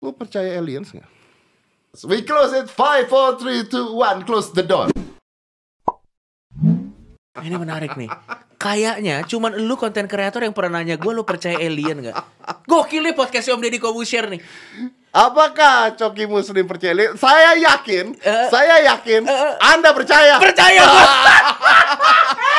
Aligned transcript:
Lu 0.00 0.16
percaya 0.16 0.56
aliens 0.56 0.88
nggak? 0.90 1.08
We 2.08 2.24
close 2.24 2.56
it. 2.56 2.72
Five, 2.72 3.12
four, 3.12 3.36
three, 3.36 3.68
two, 3.68 3.92
one. 3.92 4.24
Close 4.24 4.48
the 4.56 4.64
door. 4.64 4.88
Ini 7.40 7.56
menarik 7.56 7.96
nih. 7.96 8.08
Kayaknya 8.60 9.24
cuman 9.24 9.56
lu 9.56 9.76
konten 9.76 10.04
kreator 10.04 10.44
yang 10.44 10.52
pernah 10.52 10.80
nanya 10.80 11.00
gue 11.00 11.12
lu 11.12 11.24
percaya 11.24 11.56
alien 11.56 12.04
nggak? 12.04 12.16
Gokil 12.68 13.00
nih 13.00 13.16
podcast 13.16 13.48
Om 13.48 13.60
Deddy 13.60 13.80
Kobusier 13.80 14.28
nih. 14.28 14.40
Apakah 15.10 15.96
Coki 15.96 16.28
Muslim 16.28 16.68
percaya 16.68 16.92
alien? 16.92 17.12
Saya 17.16 17.56
yakin, 17.56 18.14
Eh, 18.20 18.46
saya 18.52 18.76
yakin 18.92 19.24
Anda 19.58 19.90
percaya. 19.96 20.36
Percaya 20.36 20.80
gue. 20.84 21.06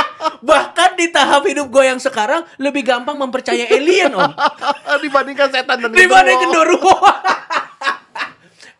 Bahkan 0.42 0.89
di 0.98 1.08
tahap 1.14 1.46
hidup 1.46 1.70
gue 1.70 1.86
yang 1.86 2.02
sekarang 2.02 2.41
lebih 2.58 2.82
gampang 2.82 3.14
mempercaya 3.18 3.70
alien 3.70 4.14
om 4.18 4.34
Dibandingkan 5.05 5.50
setan 5.54 5.78
dan 5.86 5.90
dibanding 5.94 6.38
genderuwo. 6.50 6.98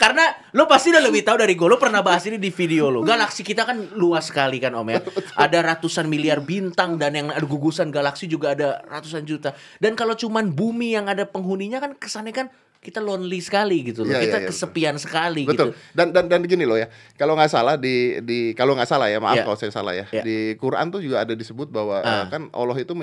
Karena 0.02 0.26
lo 0.58 0.66
pasti 0.66 0.90
udah 0.90 1.04
lebih 1.06 1.22
tahu 1.22 1.46
dari 1.46 1.54
gue. 1.54 1.68
Lo 1.70 1.78
pernah 1.78 2.02
bahas 2.02 2.26
ini 2.26 2.42
di 2.42 2.50
video 2.50 2.90
lo. 2.90 3.06
Galaksi 3.06 3.46
kita 3.46 3.70
kan 3.70 3.94
luas 3.94 4.34
sekali 4.34 4.58
kan 4.58 4.74
om 4.74 4.90
ya. 4.90 4.98
Ada 5.38 5.62
ratusan 5.62 6.10
miliar 6.10 6.42
bintang 6.42 6.98
dan 6.98 7.14
yang 7.14 7.30
ada 7.30 7.46
gugusan 7.46 7.94
galaksi 7.94 8.26
juga 8.26 8.58
ada 8.58 8.82
ratusan 8.90 9.22
juta. 9.30 9.54
Dan 9.78 9.94
kalau 9.94 10.18
cuman 10.18 10.50
bumi 10.50 10.98
yang 10.98 11.06
ada 11.06 11.30
penghuninya 11.30 11.78
kan 11.78 11.94
kesannya 11.94 12.34
kan 12.34 12.50
kita 12.82 12.98
lonely 12.98 13.38
sekali 13.46 13.86
gitu 13.86 14.02
loh. 14.02 14.18
Iya, 14.18 14.26
kita 14.26 14.38
iya, 14.42 14.44
iya, 14.44 14.50
kesepian 14.50 14.96
sekali 14.98 15.46
Betul. 15.46 15.70
gitu. 15.70 15.94
Dan 15.94 16.10
dan 16.18 16.26
dan 16.26 16.42
gini 16.50 16.66
loh 16.66 16.82
ya. 16.82 16.90
Kalau 17.14 17.38
nggak 17.38 17.54
salah 17.54 17.78
di 17.78 18.18
di 18.26 18.58
kalau 18.58 18.74
nggak 18.74 18.90
salah 18.90 19.06
ya, 19.06 19.22
maaf 19.22 19.38
Iya. 19.38 19.46
kalau 19.46 19.58
saya 19.62 19.70
salah 19.70 19.94
ya. 19.94 20.10
Iya. 20.10 20.26
Di 20.26 20.38
Quran 20.58 20.90
tuh 20.90 21.06
juga 21.06 21.22
ada 21.22 21.38
disebut 21.38 21.70
bahwa 21.70 22.02
Ah. 22.02 22.26
eh, 22.26 22.34
kan 22.34 22.50
Allah 22.50 22.74
itu 22.82 22.98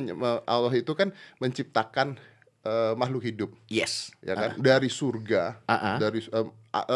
Allah 0.50 0.72
itu 0.74 0.92
kan 0.98 1.14
menciptakan 1.38 2.18
eh, 2.66 2.92
makhluk 2.98 3.22
hidup 3.22 3.54
Yes. 3.70 4.10
ya 4.18 4.34
kan 4.34 4.58
dari 4.58 4.90
surga 4.90 5.62
Ah, 5.64 5.94
ah. 5.94 5.96
dari 6.02 6.20
eh, 6.20 6.46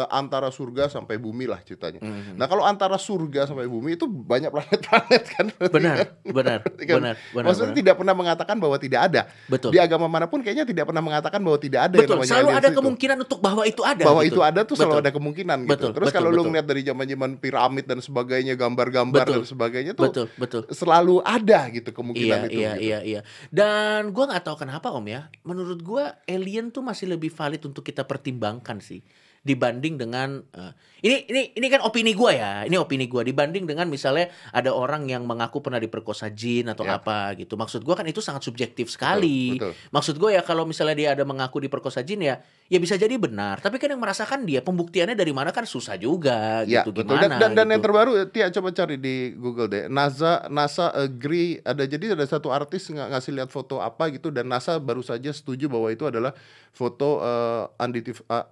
antara 0.09 0.53
surga 0.53 0.85
sampai 0.85 1.17
bumi 1.17 1.49
lah 1.49 1.57
ceritanya. 1.65 1.97
Mhm. 1.97 2.37
Nah 2.37 2.45
kalau 2.45 2.61
antara 2.61 2.93
surga 3.01 3.49
sampai 3.49 3.65
bumi 3.65 3.97
itu 3.97 4.05
banyak 4.05 4.53
planet-planet 4.53 5.23
kan. 5.33 5.45
Benar, 5.73 5.97
benar, 6.21 6.57
Berarti 6.65 6.83
kan, 6.85 6.97
benar, 7.01 7.15
benar. 7.33 7.45
Maksudnya 7.49 7.73
benar. 7.73 7.81
tidak 7.81 7.95
pernah 7.97 8.15
mengatakan 8.15 8.55
bahwa 8.61 8.77
tidak 8.77 9.01
ada. 9.09 9.21
Betul. 9.49 9.69
Di 9.73 9.79
agama 9.81 10.05
mana 10.05 10.29
pun 10.29 10.45
kayaknya 10.45 10.69
tidak 10.69 10.85
pernah 10.93 11.01
mengatakan 11.01 11.41
bahwa 11.41 11.57
tidak 11.57 11.81
ada 11.89 11.95
yang 11.97 12.05
Betul, 12.05 12.15
namanya 12.21 12.29
selalu 12.37 12.49
ada 12.53 12.69
itu. 12.69 12.77
kemungkinan 12.77 13.17
untuk 13.25 13.39
bahwa 13.41 13.63
itu 13.65 13.81
ada. 13.81 14.03
bahwa 14.05 14.21
gitu. 14.21 14.29
itu 14.37 14.41
ada 14.45 14.59
tuh 14.61 14.75
selalu 14.77 14.93
Betul. 14.93 15.03
ada 15.03 15.11
kemungkinan 15.17 15.57
gitu. 15.65 15.71
Betul, 15.73 15.89
Terus 15.97 16.07
betul, 16.07 16.17
kalau 16.21 16.29
lu 16.29 16.35
betul. 16.37 16.47
ngeliat 16.53 16.67
dari 16.69 16.81
zaman-zaman 16.85 17.31
piramid 17.41 17.85
dan 17.89 17.99
sebagainya, 17.99 18.53
gambar-gambar 18.53 19.25
Betul. 19.25 19.33
dan 19.33 19.45
sebagainya 19.49 19.91
tuh 19.97 20.05
Betul, 20.05 20.25
betul. 20.37 20.61
selalu 20.69 21.15
ada 21.25 21.59
gitu 21.73 21.89
kemungkinan 21.89 22.37
Iya, 22.45 22.47
itu. 22.47 22.53
iya, 22.61 22.71
gitu. 22.77 22.85
iya, 22.85 22.99
iya. 23.01 23.21
Dan 23.49 24.13
gua 24.13 24.29
nggak 24.29 24.45
tahu 24.45 24.55
kenapa 24.61 24.93
Om 24.93 25.05
ya. 25.09 25.21
Menurut 25.41 25.81
gua 25.81 26.13
alien 26.29 26.69
tuh 26.69 26.85
masih 26.85 27.09
lebih 27.09 27.33
valid 27.33 27.65
untuk 27.65 27.81
kita 27.81 28.05
pertimbangkan 28.05 28.77
sih 28.77 29.01
dibanding 29.43 29.99
dengan 29.99 30.39
eh, 30.55 30.71
ini 31.03 31.27
ini 31.27 31.41
ini 31.53 31.67
kan 31.67 31.83
opini 31.83 32.15
gua 32.15 32.31
ya. 32.31 32.51
Ini 32.63 32.79
opini 32.79 33.05
gua 33.05 33.21
dibanding 33.21 33.67
dengan 33.67 33.85
misalnya 33.85 34.31
ada 34.49 34.71
orang 34.71 35.03
yang 35.05 35.27
mengaku 35.27 35.59
pernah 35.59 35.75
diperkosa 35.77 36.31
jin 36.31 36.65
atau 36.65 36.83
Ya. 36.83 36.95
apa 36.95 37.35
gitu. 37.35 37.53
Maksud 37.53 37.83
gua 37.83 37.93
kan 37.93 38.07
itu 38.07 38.19
sangat 38.19 38.41
subjektif 38.41 38.87
sekali. 38.87 39.59
betul. 39.59 39.75
Maksud 39.91 40.15
gua 40.15 40.31
ya 40.31 40.41
kalau 40.41 40.63
misalnya 40.63 40.95
dia 40.95 41.09
ada 41.11 41.21
mengaku 41.21 41.59
diperkosa 41.59 41.99
jin 42.01 42.23
ya 42.23 42.39
ya 42.65 42.79
bisa 42.79 42.95
jadi 42.95 43.11
benar. 43.15 43.59
Tapi 43.59 43.75
kan 43.77 43.91
yang 43.91 43.99
merasakan 43.99 44.47
dia 44.47 44.59
pembuktiannya 44.59 45.13
dari 45.13 45.29
mana 45.29 45.51
kan 45.51 45.67
susah 45.67 45.95
juga 45.95 46.63
Ya, 46.63 46.81
gitu. 46.81 46.95
betul. 46.95 47.19
Gimana 47.19 47.35
Dan, 47.35 47.51
dan, 47.51 47.51
dan 47.51 47.65
gitu. 47.67 47.73
yang 47.75 47.81
terbaru, 47.83 48.11
Tia 48.31 48.47
coba 48.49 48.71
cari 48.71 48.95
di 48.95 49.15
Google 49.33 49.67
deh. 49.67 49.83
NASA 49.87 50.47
NASA 50.47 50.87
agree 50.89 51.59
ada 51.59 51.83
jadi 51.83 52.15
ada 52.15 52.23
satu 52.23 52.47
artis 52.47 52.87
ng- 52.87 53.11
ngasih 53.11 53.35
lihat 53.35 53.51
foto 53.51 53.77
apa 53.77 54.07
gitu 54.07 54.31
dan 54.31 54.47
NASA 54.47 54.79
baru 54.79 55.03
saja 55.03 55.29
setuju 55.29 55.67
bahwa 55.67 55.91
itu 55.91 56.07
adalah 56.07 56.31
foto 56.71 57.19
uh, 57.19 57.67
unidentified, 57.77 58.49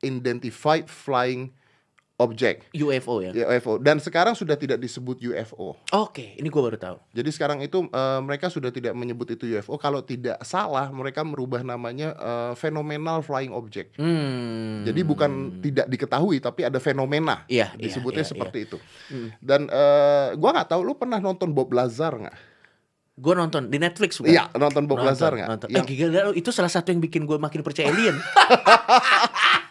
unidentified 0.00 0.86
flying 0.86 1.50
object 2.18 2.66
UFO 2.74 3.22
ya. 3.22 3.30
UFO 3.30 3.78
dan 3.78 4.02
sekarang 4.02 4.34
sudah 4.34 4.58
tidak 4.58 4.82
disebut 4.82 5.22
UFO. 5.22 5.78
Oke, 5.94 6.34
ini 6.34 6.50
gua 6.50 6.66
baru 6.66 6.74
tahu. 6.74 6.96
Jadi 7.14 7.30
sekarang 7.30 7.62
itu 7.62 7.86
eh, 7.86 8.20
mereka 8.20 8.50
sudah 8.50 8.74
tidak 8.74 8.90
menyebut 8.98 9.30
itu 9.30 9.46
UFO. 9.54 9.78
Kalau 9.78 10.02
tidak 10.02 10.34
salah, 10.42 10.90
mereka 10.90 11.22
merubah 11.22 11.62
namanya 11.62 12.18
eh, 12.18 12.52
phenomenal 12.58 13.22
flying 13.22 13.54
object. 13.54 13.94
Hmm. 14.02 14.82
Jadi 14.82 15.00
bukan 15.06 15.62
tidak 15.62 15.86
diketahui, 15.86 16.42
tapi 16.42 16.66
ada 16.66 16.82
fenomena. 16.82 17.46
Iya, 17.46 17.70
iya, 17.78 17.86
disebutnya 17.86 18.26
iya, 18.26 18.30
seperti 18.34 18.58
itu. 18.66 18.78
Hmm. 19.14 19.30
Dan 19.38 19.70
eh, 19.70 20.34
gua 20.34 20.50
nggak 20.58 20.74
tahu, 20.74 20.82
lu 20.82 20.98
pernah 20.98 21.22
nonton 21.22 21.54
Bob 21.54 21.70
Lazar 21.70 22.18
nggak? 22.18 22.38
Gue 23.18 23.34
nonton 23.34 23.66
di 23.66 23.82
Netflix 23.82 24.22
bukan? 24.22 24.30
Iya, 24.30 24.46
nonton 24.54 24.86
Bob 24.86 25.02
Nonton, 25.02 25.10
Lazar 25.10 25.34
nggak? 25.34 25.74
Yang- 25.74 25.90
Eh 25.90 25.94
gila, 25.98 26.20
itu 26.38 26.54
salah 26.54 26.70
satu 26.70 26.94
yang 26.94 27.02
bikin 27.02 27.26
gue 27.26 27.34
makin 27.34 27.66
percaya 27.66 27.90
alien. 27.90 28.14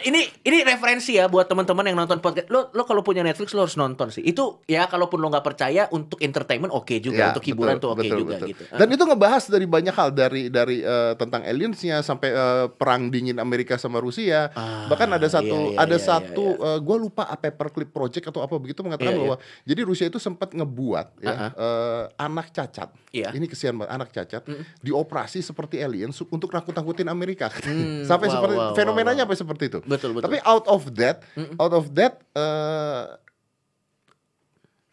eh 0.00 0.08
ini 0.08 0.22
ini 0.40 0.64
referensi 0.64 1.20
ya 1.20 1.28
buat 1.28 1.44
teman-teman 1.44 1.84
yang 1.84 2.00
nonton 2.00 2.16
podcast. 2.18 2.48
Lo 2.48 2.72
lo 2.72 2.88
kalau 2.88 3.04
punya 3.04 3.20
Netflix 3.20 3.52
lo 3.52 3.68
harus 3.68 3.76
nonton 3.76 4.08
sih. 4.08 4.24
Itu 4.24 4.64
ya 4.64 4.88
kalaupun 4.88 5.20
lo 5.20 5.28
nggak 5.28 5.44
percaya 5.44 5.84
untuk 5.92 6.16
entertainment 6.24 6.72
oke 6.72 6.96
juga, 6.96 7.20
Ya, 7.20 7.28
untuk 7.36 7.44
hiburan 7.44 7.76
betul, 7.76 7.84
tuh 7.84 7.90
oke 7.92 8.00
betul, 8.00 8.18
juga 8.24 8.34
betul. 8.40 8.48
gitu. 8.56 8.62
Dan 8.72 8.86
itu 8.88 9.02
ngebahas 9.04 9.44
dari 9.52 9.66
banyak 9.68 9.92
hal 9.92 10.08
dari 10.16 10.42
dari 10.48 10.80
eh, 10.80 11.12
tentang 11.20 11.44
aliensnya 11.44 12.00
sampai 12.00 12.32
eh, 12.32 12.66
perang 12.72 13.12
dingin 13.12 13.36
Amerika 13.36 13.76
sama 13.76 14.00
Rusia. 14.00 14.48
Ah, 14.56 14.88
Bahkan 14.88 15.08
ada 15.20 15.28
satu 15.28 15.76
iya, 15.76 15.76
iya, 15.76 15.84
ada 15.84 15.96
iya, 16.00 16.06
satu 16.08 16.44
iya, 16.56 16.68
eh, 16.72 16.78
gua 16.80 16.96
lupa 16.96 17.28
apa 17.28 17.52
Paperclip 17.52 17.92
Project 17.92 18.32
atau 18.32 18.40
apa 18.40 18.56
begitu 18.56 18.80
mengatakan 18.80 19.12
Iya, 19.12 19.18
iya. 19.18 19.24
bahwa 19.26 19.36
jadi 19.66 19.80
Rusia 19.84 20.06
itu 20.08 20.16
sempat 20.16 20.56
ngebuat 20.56 21.20
ya, 21.20 21.28
Ah, 21.28 21.50
eh, 21.52 22.02
anak 22.16 22.48
cacat. 22.48 22.88
Iya. 23.10 23.34
Ini 23.34 23.44
kesian 23.44 23.74
banget 23.74 23.90
anak 23.92 24.08
cacat 24.08 24.42
Mm. 24.46 24.62
dioperasi 24.80 25.42
seperti 25.42 25.82
alien 25.82 26.14
untuk 26.30 26.48
nakut-nakutin 26.48 27.10
Amerika. 27.10 27.50
Hmm, 27.50 28.04
sampai 28.08 28.30
wow, 28.30 28.34
seperti 28.38 28.54
wow, 28.56 28.72
fenomenanya 28.72 29.26
wow, 29.26 29.28
wow. 29.28 29.34
sampai 29.34 29.36
seperti 29.36 29.64
itu. 29.66 29.78
Betul 29.84 30.10
betul. 30.14 30.29
Tapi 30.29 30.29
out 30.46 30.70
of 30.70 30.94
that, 30.94 31.26
Mm-mm. 31.34 31.58
out 31.58 31.74
of 31.74 31.90
that 31.98 32.22
eh, 32.30 33.04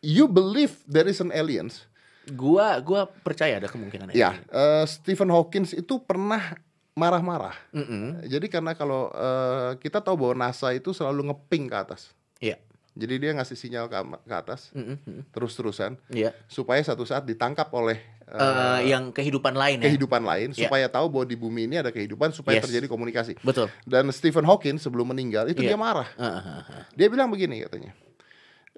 you 0.02 0.25
believe 0.25 0.81
there 0.90 1.06
is 1.06 1.22
an 1.22 1.30
aliens. 1.30 1.86
gua 2.28 2.84
gua 2.84 3.08
percaya 3.08 3.56
ada 3.56 3.72
kemungkinan 3.72 4.12
Ya, 4.12 4.36
eh, 4.52 4.84
Stephen 4.84 5.31
Hawking 5.31 5.64
itu 5.72 5.96
pernah 6.02 6.58
marah-marah. 6.92 7.56
Mm-mm. 7.72 8.25
Jadi 8.25 8.50
karena 8.50 8.74
kalau 8.74 9.14
eh, 9.14 9.78
kita 9.80 10.02
tahu 10.02 10.28
bahwa 10.28 10.50
NASA 10.50 10.74
itu 10.74 10.92
selalu 10.92 11.30
ngeping 11.31 11.69
ke 11.69 11.78
atas. 11.78 12.12
Iya. 12.42 12.58
Jadi 12.98 13.14
dia 13.22 13.31
ngasih 13.31 13.54
sinyal 13.54 13.86
ke, 13.88 13.96
ke 14.25 14.36
atas 14.36 14.74
mm-mm. 14.74 15.22
terus-terusan 15.30 16.02
Iya. 16.09 16.34
supaya 16.50 16.81
satu 16.81 17.06
saat 17.06 17.24
ditangkap 17.24 17.69
oleh 17.69 18.02
Eh, 18.27 18.91
yang 18.91 19.15
kehidupan 19.15 19.55
lain 19.55 19.79
ya. 19.79 19.88
kehidupan 19.88 20.19
lain 20.19 20.51
Ya. 20.51 20.67
supaya 20.67 20.91
tahu 20.91 21.07
bahwa 21.07 21.23
di 21.23 21.39
bumi 21.39 21.63
ini 21.63 21.79
ada 21.79 21.95
kehidupan 21.95 22.35
supaya 22.35 22.59
Yes. 22.59 22.67
terjadi 22.67 22.91
komunikasi. 22.91 23.39
Betul. 23.39 23.71
Dan 23.88 24.11
Stephen 24.11 24.43
Hawking 24.43 24.75
sebelum 24.75 25.07
meninggal 25.07 25.47
itu 25.47 25.63
dia 25.63 25.73
Iya. 25.73 25.79
marah. 25.79 26.11
Ah, 26.19 26.27
ah, 26.27 26.43
ah, 26.43 26.61
ah. 26.67 26.83
Dia 26.91 27.07
bilang 27.07 27.31
begini 27.31 27.63
katanya. 27.63 27.95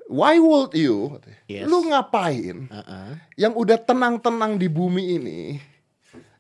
Why 0.06 0.38
would 0.38 0.78
you? 0.78 1.18
Yes. 1.50 1.66
Lu 1.66 1.82
ngapain? 1.82 2.70
Ah, 2.70 2.78
ah. 2.86 3.10
Yang 3.34 3.54
udah 3.58 3.78
tenang-tenang 3.82 4.62
di 4.62 4.70
bumi 4.70 5.18
ini 5.18 5.42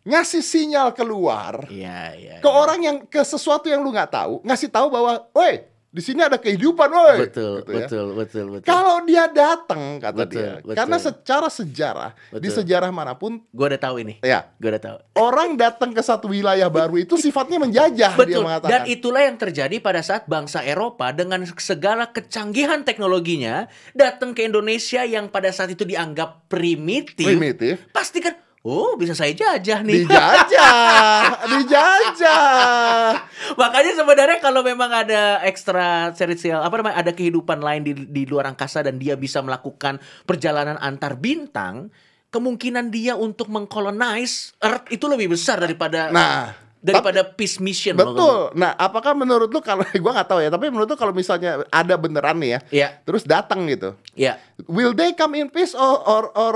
ngasih 0.05 0.41
sinyal 0.41 0.93
keluar 0.93 1.65
Iya 1.69 2.13
iya. 2.13 2.35
ke 2.41 2.49
iya. 2.49 2.55
orang 2.55 2.79
yang 2.81 2.97
ke 3.05 3.21
sesuatu 3.21 3.69
yang 3.69 3.81
lu 3.81 3.89
nggak 3.89 4.09
tahu, 4.09 4.41
ngasih 4.41 4.69
tahu 4.69 4.89
bahwa, 4.89 5.21
woi, 5.33 5.65
di 5.89 5.99
sini 5.99 6.21
ada 6.21 6.37
kehidupan, 6.37 6.85
woi. 6.85 7.17
betul 7.19 7.53
Gitu 7.59 7.71
ya. 7.71 7.77
betul 7.81 8.07
betul 8.13 8.45
betul. 8.51 8.67
Kalau 8.67 9.01
dia 9.01 9.25
datang 9.25 9.97
kata 9.97 10.17
Betul, 10.19 10.37
dia, 10.37 10.51
betul. 10.59 10.75
karena 10.75 10.97
secara 10.97 11.47
sejarah 11.47 12.11
di 12.29 12.37
Betul. 12.39 12.55
sejarah 12.55 12.89
mana 12.89 13.13
pun, 13.13 13.41
Gue 13.49 13.65
udah 13.67 13.81
tahu 13.81 13.95
ini. 13.99 14.21
ya 14.21 14.45
Gue 14.55 14.69
udah 14.69 14.79
tahu. 14.79 14.97
orang 15.17 15.55
datang 15.55 15.89
ke 15.89 15.99
satu 15.99 16.27
wilayah 16.27 16.67
baru 16.67 16.93
itu 16.95 17.15
sifatnya 17.15 17.57
menjajah 17.57 18.11
dia 18.13 18.21
Betul. 18.21 18.43
mengatakan. 18.43 18.71
Dan 18.71 18.81
itulah 18.85 19.21
yang 19.21 19.35
terjadi 19.35 19.75
pada 19.79 19.99
saat 19.99 20.23
bangsa 20.25 20.61
Eropa 20.61 21.09
dengan 21.09 21.41
segala 21.49 22.05
kecanggihan 22.07 22.81
teknologinya 22.81 23.65
datang 23.91 24.31
ke 24.31 24.45
Indonesia 24.45 25.01
yang 25.01 25.25
pada 25.25 25.49
saat 25.49 25.69
itu 25.69 25.83
dianggap 25.83 26.45
primitif. 26.45 27.25
primitif, 27.25 27.81
Pasti 27.89 28.19
kan, 28.19 28.37
oh 28.61 28.93
bisa 28.93 29.11
saya 29.11 29.33
jajah 29.33 29.81
nih. 29.81 30.05
dijajah, 30.05 31.17
dijajah. 31.51 33.25
Makanya 33.55 33.95
sebenarnya 33.95 34.37
kalau 34.37 34.61
memang 34.61 34.91
ada 34.91 35.39
ekstra 35.41 36.11
serial 36.13 36.61
apa 36.61 36.75
namanya 36.77 36.97
ada 36.99 37.11
kehidupan 37.11 37.63
lain 37.63 37.81
di 37.81 37.93
di 37.95 38.23
luar 38.25 38.49
angkasa 38.49 38.83
dan 38.83 38.99
dia 38.99 39.15
bisa 39.15 39.39
melakukan 39.39 39.97
perjalanan 40.23 40.75
antar 40.77 41.15
bintang, 41.15 41.89
kemungkinan 42.29 42.91
dia 42.91 43.17
untuk 43.17 43.47
mengkolonize 43.47 44.53
Earth 44.59 44.91
itu 44.91 45.05
lebih 45.07 45.33
besar 45.33 45.57
daripada 45.57 46.11
Nah, 46.11 46.53
daripada 46.79 47.23
peace 47.23 47.59
mission. 47.59 47.97
betul. 47.97 48.53
Nah, 48.55 48.71
apakah 48.75 49.11
menurut 49.11 49.49
lu 49.49 49.59
kalau 49.59 49.83
gua 50.03 50.11
nggak 50.19 50.29
tahu 50.29 50.39
ya, 50.43 50.49
tapi 50.51 50.69
menurut 50.69 50.87
lu 50.91 50.97
kalau 50.99 51.11
misalnya 51.11 51.63
ada 51.71 51.95
beneran 51.95 52.37
nih 52.39 52.49
ya, 52.55 52.59
Ya, 52.71 52.87
terus 53.03 53.23
datang 53.25 53.65
gitu, 53.67 53.95
ya. 54.13 54.37
will 54.67 54.93
they 54.93 55.11
come 55.15 55.35
in 55.35 55.47
peace 55.49 55.73
or 55.73 55.97
or, 56.03 56.29
or 56.35 56.53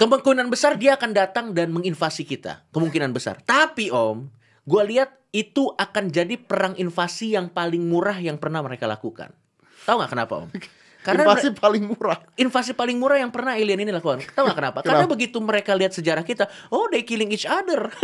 Kemungkinan 0.00 0.48
besar 0.48 0.80
dia 0.80 0.96
akan 0.96 1.12
datang 1.12 1.52
dan 1.52 1.68
menginvasi 1.76 2.24
kita. 2.24 2.64
Kemungkinan 2.72 3.12
besar. 3.12 3.36
Tapi 3.44 3.92
Om, 3.92 4.32
gua 4.64 4.82
lihat 4.84 5.10
itu 5.30 5.70
akan 5.78 6.10
jadi 6.10 6.34
perang 6.34 6.74
invasi 6.74 7.38
yang 7.38 7.50
paling 7.50 7.86
murah 7.86 8.18
yang 8.18 8.36
pernah 8.36 8.60
mereka 8.66 8.90
lakukan. 8.90 9.30
Tahu 9.86 9.96
nggak 10.02 10.10
kenapa 10.10 10.34
Om? 10.46 10.50
Karena 11.00 11.24
invasi 11.24 11.56
paling 11.56 11.88
murah. 11.88 12.20
invasi 12.36 12.76
paling 12.76 13.00
murah 13.00 13.16
yang 13.16 13.32
pernah 13.32 13.56
alien 13.56 13.80
ini 13.80 13.88
lakukan. 13.88 14.20
Tahu 14.36 14.44
nggak 14.44 14.58
kenapa? 14.58 14.78
Karena 14.86 15.08
begitu 15.08 15.40
mereka 15.40 15.72
lihat 15.72 15.96
sejarah 15.96 16.20
kita, 16.20 16.44
oh 16.68 16.92
they 16.92 17.00
killing 17.08 17.32
each 17.32 17.48
other. 17.48 17.88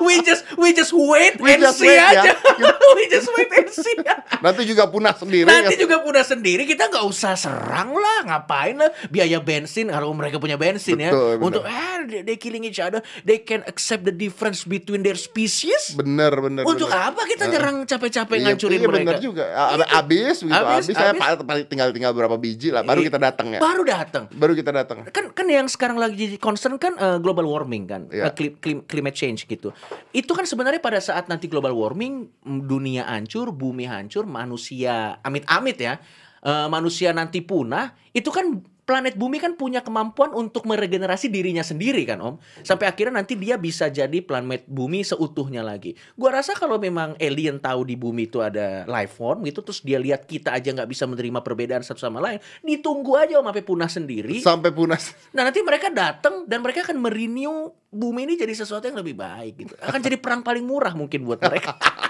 we 0.00 0.20
just 0.20 0.42
we 0.56 0.72
just 0.72 0.90
wait 0.90 1.36
We 1.36 1.54
and 1.54 1.62
just 1.62 1.78
see 1.78 1.86
wait, 1.86 2.00
ya. 2.00 2.24
aja. 2.24 2.32
we 2.96 3.04
just 3.06 3.28
wait 3.30 3.50
and 3.52 3.68
see. 3.68 3.96
Nanti 4.40 4.64
juga 4.64 4.88
punah 4.88 5.12
sendiri. 5.12 5.44
Nanti 5.44 5.76
kan? 5.76 5.80
juga 5.80 5.96
punya 6.00 6.20
sendiri, 6.20 6.64
kita 6.64 6.88
nggak 6.88 7.04
usah 7.04 7.36
serang 7.36 7.92
lah, 7.92 8.18
ngapain 8.26 8.74
lah 8.74 8.88
biaya 9.06 9.38
bensin 9.38 9.88
kalau 9.88 10.10
mereka 10.10 10.36
punya 10.36 10.56
bensin 10.56 10.96
ya. 10.96 11.12
Betul, 11.12 11.32
benar. 11.36 11.44
Untuk 11.44 11.62
ah 11.62 11.98
they, 12.02 12.20
they 12.22 12.36
killing 12.36 12.64
each 12.64 12.78
other, 12.78 12.98
they 13.22 13.38
can 13.38 13.60
accept 13.64 14.02
the 14.02 14.12
difference 14.12 14.64
between 14.64 15.00
their 15.00 15.16
species. 15.16 15.92
Bener 15.92 16.32
bener. 16.34 16.64
Untuk 16.64 16.88
bener. 16.88 17.08
apa 17.08 17.22
kita 17.26 17.44
nyerang 17.46 17.84
capek-capek 17.84 18.36
Iya, 18.36 18.44
ngancurin 18.50 18.76
iya, 18.76 18.88
mereka? 18.88 19.04
bener 19.04 19.16
juga. 19.20 19.44
A- 19.50 19.70
Ada 19.76 19.86
abis, 19.94 20.36
begitu 20.40 20.56
Habis, 20.56 20.84
abis, 20.88 20.96
saya 20.96 21.12
paling 21.36 21.66
tinggal 21.66 21.88
tinggal 21.90 22.12
berapa 22.12 22.36
biji 22.36 22.68
lah, 22.70 22.82
baru 22.82 23.00
Iya. 23.00 23.08
kita 23.12 23.18
datang 23.20 23.46
ya. 23.50 23.60
Baru 23.60 23.82
datang. 23.84 24.24
Baru 24.32 24.52
kita 24.52 24.70
datang. 24.72 24.98
kan 25.10 25.24
kan 25.30 25.46
yang 25.46 25.66
sekarang 25.66 25.96
lagi 25.96 26.36
concern 26.36 26.76
kan 26.76 26.96
eh, 26.96 27.18
global 27.18 27.44
warming 27.44 27.84
kan 27.84 28.02
Iya. 28.08 28.30
Eh, 28.30 28.32
cli- 28.32 28.56
clim- 28.56 28.84
climate 28.84 29.14
change 29.14 29.44
gitu 29.44 29.70
itu 30.10 30.30
kan 30.34 30.42
sebenarnya 30.42 30.82
pada 30.82 30.98
saat 30.98 31.30
nanti 31.30 31.46
global 31.46 31.74
warming 31.74 32.30
dunia 32.42 33.06
hancur 33.06 33.54
bumi 33.54 33.86
hancur 33.86 34.26
manusia 34.26 35.18
amit-amit 35.22 35.78
ya 35.78 35.98
eh, 36.42 36.66
manusia 36.66 37.14
nanti 37.14 37.42
punah 37.42 37.94
itu 38.10 38.30
kan 38.34 38.58
planet 38.90 39.14
bumi 39.14 39.38
kan 39.38 39.54
punya 39.54 39.86
kemampuan 39.86 40.34
untuk 40.34 40.66
meregenerasi 40.66 41.30
dirinya 41.30 41.62
sendiri 41.62 42.02
kan 42.02 42.18
om 42.18 42.34
sampai 42.66 42.90
akhirnya 42.90 43.22
nanti 43.22 43.38
dia 43.38 43.54
bisa 43.54 43.86
jadi 43.86 44.18
planet 44.18 44.66
bumi 44.66 45.06
seutuhnya 45.06 45.62
lagi 45.62 45.94
gua 46.18 46.42
rasa 46.42 46.58
kalau 46.58 46.82
memang 46.82 47.14
alien 47.22 47.62
tahu 47.62 47.86
di 47.86 47.94
bumi 47.94 48.26
itu 48.26 48.42
ada 48.42 48.82
life 48.90 49.14
form 49.14 49.46
gitu 49.46 49.62
terus 49.62 49.78
dia 49.86 50.02
lihat 50.02 50.26
kita 50.26 50.50
aja 50.50 50.74
nggak 50.74 50.90
bisa 50.90 51.06
menerima 51.06 51.38
perbedaan 51.46 51.86
satu 51.86 52.02
sama 52.02 52.18
lain 52.18 52.42
ditunggu 52.66 53.14
aja 53.14 53.38
om 53.38 53.46
sampai 53.46 53.62
punah 53.62 53.86
sendiri 53.86 54.40
Sampai 54.40 54.72
punah. 54.72 54.98
Nah 55.36 55.46
nanti 55.46 55.60
mereka 55.60 55.92
datang 55.92 56.48
dan 56.48 56.64
mereka 56.64 56.82
akan 56.82 56.98
merenew 56.98 57.70
bumi 57.92 58.26
ini 58.26 58.34
jadi 58.34 58.56
sesuatu 58.56 58.88
yang 58.88 58.98
lebih 58.98 59.14
baik 59.14 59.52
gitu. 59.60 59.74
Akan 59.78 60.00
jadi 60.00 60.16
perang 60.16 60.40
paling 60.40 60.64
murah 60.64 60.96
mungkin 60.96 61.22
buat 61.22 61.38
mereka. 61.38 61.76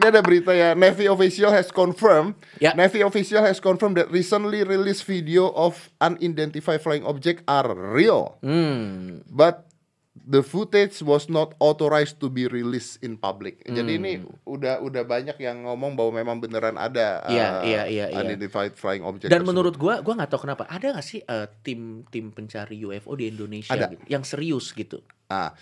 Ini 0.00 0.08
ada 0.08 0.24
berita 0.24 0.56
ya, 0.56 0.72
Navy 0.72 1.04
official 1.04 1.52
has 1.52 1.68
confirmed. 1.68 2.32
Ya. 2.56 2.72
Navy 2.72 3.04
official 3.04 3.44
has 3.44 3.60
confirmed 3.60 4.00
that 4.00 4.08
recently 4.08 4.64
released 4.64 5.04
video 5.04 5.52
of 5.52 5.76
unidentified 6.00 6.80
flying 6.80 7.04
object 7.04 7.44
are 7.44 7.68
real, 7.92 8.40
Hmm. 8.40 9.20
but 9.28 9.68
the 10.16 10.40
footage 10.40 11.02
was 11.02 11.28
not 11.28 11.52
authorized 11.58 12.16
to 12.16 12.28
be 12.28 12.46
released 12.46 12.96
in 13.00 13.14
public. 13.14 13.60
Jadi 13.62 14.00
ini 14.00 14.12
udah 14.42 14.80
udah 14.80 15.04
banyak 15.04 15.36
yang 15.36 15.68
ngomong 15.68 15.92
bahwa 15.92 16.16
memang 16.16 16.40
beneran 16.40 16.80
ada 16.80 17.20
Hmm. 17.20 17.30
Iya, 17.30 17.44
uh, 17.44 17.60
iya, 17.60 17.82
iya, 17.84 18.04
iya. 18.08 18.16
unidentified 18.16 18.72
flying 18.72 19.04
object. 19.04 19.28
Dan 19.28 19.44
tersebut. 19.44 19.52
menurut 19.52 19.74
gua, 19.76 20.00
gua 20.00 20.16
nggak 20.16 20.30
tahu 20.30 20.48
kenapa 20.48 20.64
ada 20.64 20.96
nggak 20.96 21.04
sih 21.04 21.20
eh, 21.20 21.44
tim 21.60 22.08
tim 22.08 22.32
pencari 22.32 22.80
UFO 22.80 23.12
di 23.12 23.28
Indonesia 23.28 23.76
Ada. 23.76 23.92
gitu, 23.92 24.00
yang 24.08 24.24
serius 24.24 24.72
gitu. 24.72 25.04
Ah, 25.28 25.52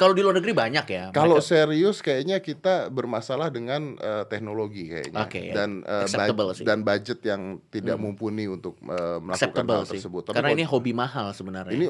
Kalau 0.00 0.16
di 0.16 0.24
luar 0.24 0.32
negeri 0.34 0.56
banyak 0.56 0.86
ya. 0.88 1.04
Kalau 1.12 1.36
mereka- 1.36 1.44
serius 1.46 2.00
kayaknya 2.00 2.40
kita 2.40 2.88
bermasalah 2.88 3.48
dengan 3.48 3.94
eh, 3.94 4.24
teknologi 4.24 4.88
kayaknya 4.88 5.20
Oke, 5.20 5.40
ya. 5.44 5.54
dan 5.54 5.84
eh, 5.84 6.08
Acceptable 6.08 6.48
bud- 6.48 6.56
sih. 6.56 6.64
dan 6.64 6.80
budget 6.80 7.20
yang 7.22 7.42
tidak 7.68 7.96
mumpuni 7.96 8.48
untuk 8.48 8.80
eh, 8.80 8.88
melakukan 9.18 9.28
acceptable 9.30 9.76
hal 9.76 9.84
sih. 9.84 9.92
tersebut. 9.94 10.22
Tapi 10.24 10.34
Karena 10.34 10.48
kalau- 10.48 10.56
ini 10.56 10.64
hobi 10.64 10.92
mahal 10.94 11.26
sebenarnya. 11.30 11.70
ini 11.70 11.86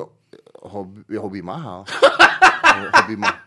hobi 0.60 0.98
ya 1.06 1.20
hobi 1.20 1.40
mahal. 1.40 1.86
hobi 2.96 3.14
mahal. 3.16 3.38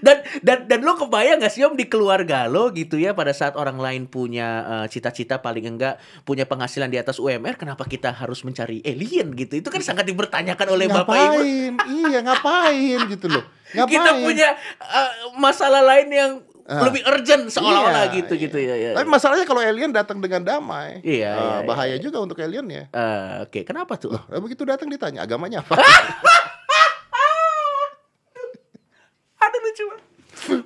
Dan 0.00 0.22
dan 0.42 0.58
dan 0.66 0.80
lo 0.82 0.96
kebayang 0.96 1.38
gak 1.38 1.52
sih 1.52 1.62
om 1.62 1.74
di 1.74 1.86
keluarga 1.86 2.46
lo 2.46 2.70
gitu 2.70 2.96
ya 2.96 3.12
pada 3.12 3.30
saat 3.32 3.54
orang 3.54 3.78
lain 3.78 4.02
punya 4.06 4.46
eh, 4.64 4.86
cita-cita 4.90 5.38
paling 5.38 5.76
enggak 5.76 5.98
punya 6.22 6.44
penghasilan 6.44 6.88
di 6.88 6.98
atas 6.98 7.18
UMR 7.18 7.56
kenapa 7.56 7.84
kita 7.84 8.12
harus 8.12 8.42
mencari 8.42 8.82
alien 8.84 9.32
gitu 9.34 9.58
itu 9.58 9.68
kan 9.68 9.82
sangat 9.82 10.06
dipertanyakan 10.06 10.66
oleh 10.70 10.86
bapak 10.86 11.14
ibu 11.16 11.38
ngapain? 11.40 11.72
iya, 12.06 12.18
ngapain 12.22 12.98
gitu 13.10 13.26
loh. 13.30 13.44
Ngapain? 13.66 13.98
kita 13.98 14.10
punya 14.22 14.48
eh, 14.78 15.10
masalah 15.36 15.82
lain 15.82 16.08
yang 16.08 16.32
Ah. 16.66 16.82
lebih 16.82 17.06
urgent 17.06 17.46
seolah-olah 17.46 18.10
Iya, 18.10 18.14
gitu 18.18 18.34
gitu 18.42 18.58
ya, 18.58 18.74
ya. 18.74 18.90
Tapi 18.98 19.06
masalahnya 19.06 19.46
kalau 19.46 19.62
alien 19.62 19.94
datang 19.94 20.18
dengan 20.18 20.42
damai. 20.42 20.98
Iya, 21.06 21.30
eh, 21.30 21.38
iya, 21.38 21.56
bahaya 21.62 21.94
iya. 21.94 22.02
juga 22.02 22.18
untuk 22.18 22.42
alien 22.42 22.66
ya. 22.66 22.84
Eh, 22.90 23.46
oke 23.46 23.62
kenapa 23.62 23.94
tuh 23.94 24.18
Eh, 24.18 24.42
begitu 24.42 24.66
datang 24.66 24.90
ditanya 24.90 25.22
agamanya 25.22 25.62
apa? 25.62 25.78
ada 29.46 29.58
lucu 29.60 29.84
banget. 29.84 30.04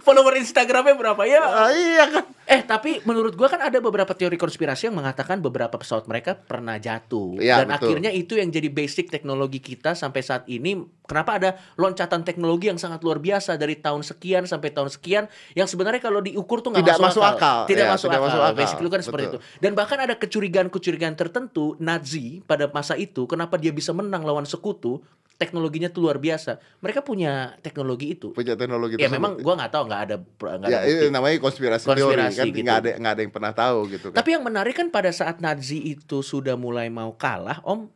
follower 0.01 0.35
Instagramnya 0.35 0.93
berapa 0.95 1.23
ya 1.23 1.39
Ah, 1.41 1.71
iya 1.71 2.03
kan. 2.05 2.27
Eh 2.45 2.59
tapi 2.61 2.99
menurut 3.01 3.33
gua 3.33 3.47
kan 3.47 3.63
ada 3.63 3.79
beberapa 3.79 4.11
teori 4.11 4.35
konspirasi 4.35 4.91
yang 4.91 4.99
mengatakan 4.99 5.39
beberapa 5.39 5.71
pesawat 5.73 6.05
mereka 6.05 6.35
pernah 6.35 6.75
jatuh 6.77 7.39
Iya, 7.39 7.63
dan 7.63 7.71
betul. 7.71 7.95
akhirnya 7.95 8.11
itu 8.11 8.35
yang 8.35 8.51
jadi 8.51 8.67
basic 8.67 9.07
teknologi 9.09 9.63
kita 9.63 9.95
sampai 9.95 10.21
saat 10.21 10.43
ini. 10.45 10.75
Kenapa 11.01 11.39
ada 11.39 11.51
loncatan 11.77 12.23
teknologi 12.23 12.67
yang 12.67 12.79
sangat 12.79 12.99
luar 13.01 13.19
biasa 13.19 13.55
dari 13.55 13.79
tahun 13.79 14.03
sekian 14.03 14.43
sampai 14.45 14.71
tahun 14.71 14.91
sekian 14.91 15.25
yang 15.55 15.67
sebenarnya 15.67 15.99
kalau 16.01 16.19
diukur 16.19 16.59
tuh 16.61 16.75
nggak 16.75 16.83
Tidak 16.85 16.99
masuk 17.01 17.23
akal. 17.23 17.59
Tidak 17.65 17.87
Ya, 17.87 17.91
masuk 17.91 18.09
tidak 18.09 18.19
akal. 18.19 18.27
masuk 18.27 18.41
akal. 18.43 18.59
Basically 18.59 18.89
kan 18.89 19.01
seperti 19.01 19.27
itu. 19.29 19.39
Dan 19.61 19.73
bahkan 19.73 19.99
ada 19.99 20.15
kecurigaan-kecurigaan 20.17 21.15
tertentu 21.15 21.79
Nazi 21.79 22.43
pada 22.43 22.67
masa 22.67 22.95
itu 22.95 23.23
kenapa 23.25 23.55
dia 23.55 23.71
bisa 23.71 23.91
menang 23.91 24.23
lawan 24.23 24.43
sekutu 24.43 24.99
teknologinya 25.41 25.89
tuh 25.89 26.05
luar 26.05 26.21
biasa. 26.21 26.61
Mereka 26.85 27.01
punya 27.01 27.57
teknologi 27.65 28.13
itu. 28.13 28.37
Punya 28.37 28.53
teknologi 28.61 29.01
Ya 29.01 29.09
tersebut. 29.09 29.17
memang 29.17 29.33
gua 29.41 29.55
nggak 29.57 29.73
tahu 29.73 29.85
nggak 29.89 30.03
ada 30.05 30.17
nggak 30.21 30.53
ada 30.61 30.69
ya 30.69 30.79
bukti. 30.85 30.93
itu 30.93 31.07
namanya 31.09 31.37
konspirasi, 31.41 31.85
teori 31.89 32.01
Konspirasi 32.05 32.37
kan 32.37 32.47
gitu. 32.53 32.61
nggak 32.61 32.79
ada 32.79 32.91
nggak 33.01 33.13
ada 33.17 33.23
yang 33.25 33.33
pernah 33.33 33.53
tahu 33.57 33.79
gitu 33.89 34.07
kan. 34.13 34.17
Tapi 34.21 34.29
yang 34.37 34.45
menarik 34.45 34.75
kan 34.77 34.89
pada 34.93 35.09
saat 35.09 35.41
Nazi 35.41 35.81
itu 35.81 36.21
sudah 36.21 36.61
mulai 36.61 36.93
mau 36.93 37.17
kalah, 37.17 37.65
Om, 37.65 37.89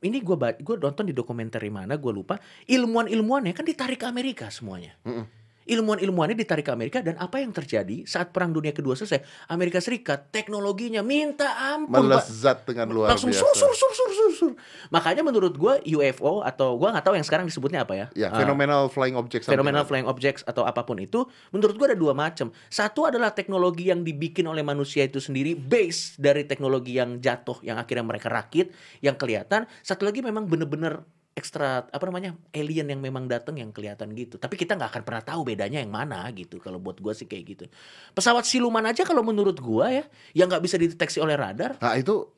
ini 0.00 0.24
gue 0.24 0.36
gue 0.64 0.76
nonton 0.80 1.04
di 1.04 1.12
dokumenter 1.12 1.60
mana, 1.68 2.00
gue 2.00 2.12
lupa. 2.12 2.40
Ilmuwan-ilmuwannya 2.64 3.52
kan 3.52 3.68
ditarik 3.68 4.00
ke 4.00 4.06
Amerika 4.08 4.48
semuanya. 4.48 4.96
Mm-mm. 5.04 5.39
Ilmuwan-ilmuwannya 5.70 6.34
ditarik 6.34 6.66
ke 6.66 6.72
Amerika 6.74 6.98
dan 6.98 7.14
apa 7.22 7.38
yang 7.38 7.54
terjadi 7.54 8.02
saat 8.02 8.34
Perang 8.34 8.50
Dunia 8.50 8.74
Kedua 8.74 8.98
selesai? 8.98 9.46
Amerika 9.46 9.78
Serikat 9.78 10.34
teknologinya 10.34 11.06
minta 11.06 11.46
ampun, 11.74 11.94
Pak. 11.94 12.02
melezat 12.02 12.58
dengan 12.66 12.90
luar 12.90 13.14
langsung 13.14 13.30
biasa. 13.30 13.46
sur 13.46 13.54
sur 13.54 13.72
sur 13.78 13.92
sur 13.94 14.10
sur 14.10 14.30
sur. 14.34 14.52
Makanya 14.90 15.22
menurut 15.22 15.54
gue 15.54 15.74
UFO 15.94 16.42
atau 16.42 16.74
gue 16.74 16.88
nggak 16.90 17.04
tahu 17.06 17.14
yang 17.14 17.26
sekarang 17.26 17.46
disebutnya 17.46 17.86
apa 17.86 17.94
ya? 17.94 18.06
Ya, 18.18 18.28
phenomenal 18.34 18.90
flying 18.90 19.14
object. 19.14 19.46
something 19.46 19.54
Phenomenal 19.54 19.86
flying 19.86 20.10
objects 20.10 20.42
atau 20.42 20.66
apa 20.66 20.82
pun 20.82 20.98
itu, 20.98 21.22
menurut 21.54 21.78
gua 21.78 21.94
ada 21.94 21.98
dua 21.98 22.12
macam. 22.16 22.50
Satu 22.66 23.06
adalah 23.06 23.30
teknologi 23.30 23.86
yang 23.92 24.02
dibikin 24.02 24.50
oleh 24.50 24.66
manusia 24.66 25.06
itu 25.06 25.22
sendiri, 25.22 25.54
base 25.54 26.18
dari 26.18 26.42
teknologi 26.48 26.98
yang 26.98 27.22
jatuh, 27.22 27.62
yang 27.62 27.78
akhirnya 27.78 28.02
mereka 28.02 28.26
rakit, 28.26 28.74
yang 29.04 29.14
kelihatan. 29.14 29.70
Satu 29.86 30.02
lagi 30.02 30.18
memang 30.24 30.50
bener-bener 30.50 31.06
ekstra 31.30 31.86
apa 31.86 32.04
namanya 32.04 32.34
alien 32.50 32.90
yang 32.90 33.00
memang 33.00 33.24
datang 33.24 33.56
yang 33.56 33.70
kelihatan 33.70 34.10
gitu. 34.12 34.36
Tapi 34.36 34.54
kita 34.54 34.74
nggak 34.74 34.90
akan 34.90 35.02
pernah 35.02 35.22
tahu 35.22 35.40
bedanya 35.44 35.78
yang 35.78 35.88
mana 35.88 36.26
gitu. 36.30 36.58
Kalau 36.58 36.76
buat 36.76 36.98
gua 36.98 37.14
sih 37.14 37.24
kayak 37.24 37.44
gitu. 37.46 37.64
Pesawat 38.12 38.44
siluman 38.44 38.82
aja 38.84 39.02
kalau 39.02 39.22
menurut 39.22 39.56
gua 39.56 39.88
ya, 39.88 40.04
yang 40.32 40.50
nggak 40.50 40.60
bisa 40.60 40.76
dideteksi 40.76 41.18
oleh 41.18 41.38
radar, 41.38 41.78
Nah, 41.78 41.94
itu 41.94 42.28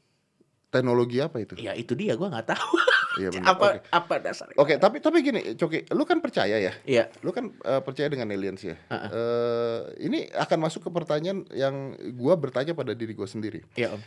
teknologi 0.68 1.20
apa 1.20 1.36
itu? 1.36 1.52
ya 1.56 1.72
itu 1.72 1.92
dia 1.92 2.16
gua 2.16 2.30
nggak 2.30 2.48
tahu. 2.48 2.72
Iya 3.12 3.28
benar. 3.34 3.48
apa 3.52 3.66
Oke. 3.66 3.78
apa 3.90 4.14
dasarnya? 4.18 4.56
Oke, 4.56 4.74
tapi 4.76 4.96
tapi 4.98 5.20
gini, 5.20 5.40
Coki, 5.52 5.84
lu 5.90 6.04
kan 6.04 6.20
percaya 6.20 6.56
ya? 6.56 6.72
Iya. 6.84 7.12
Lu 7.20 7.28
kan 7.28 7.52
eh, 7.52 7.80
percaya 7.80 8.08
dengan 8.08 8.28
aliens 8.28 8.60
ya? 8.62 8.76
Ha-ha. 8.88 9.08
Eh, 9.08 9.80
ini 10.04 10.28
akan 10.28 10.58
masuk 10.62 10.84
ke 10.84 10.90
pertanyaan 10.90 11.44
yang 11.50 11.74
gua 12.14 12.36
bertanya 12.36 12.72
pada 12.72 12.92
diri 12.92 13.12
gua 13.12 13.26
sendiri. 13.26 13.64
Iya 13.74 13.96
om. 13.96 14.00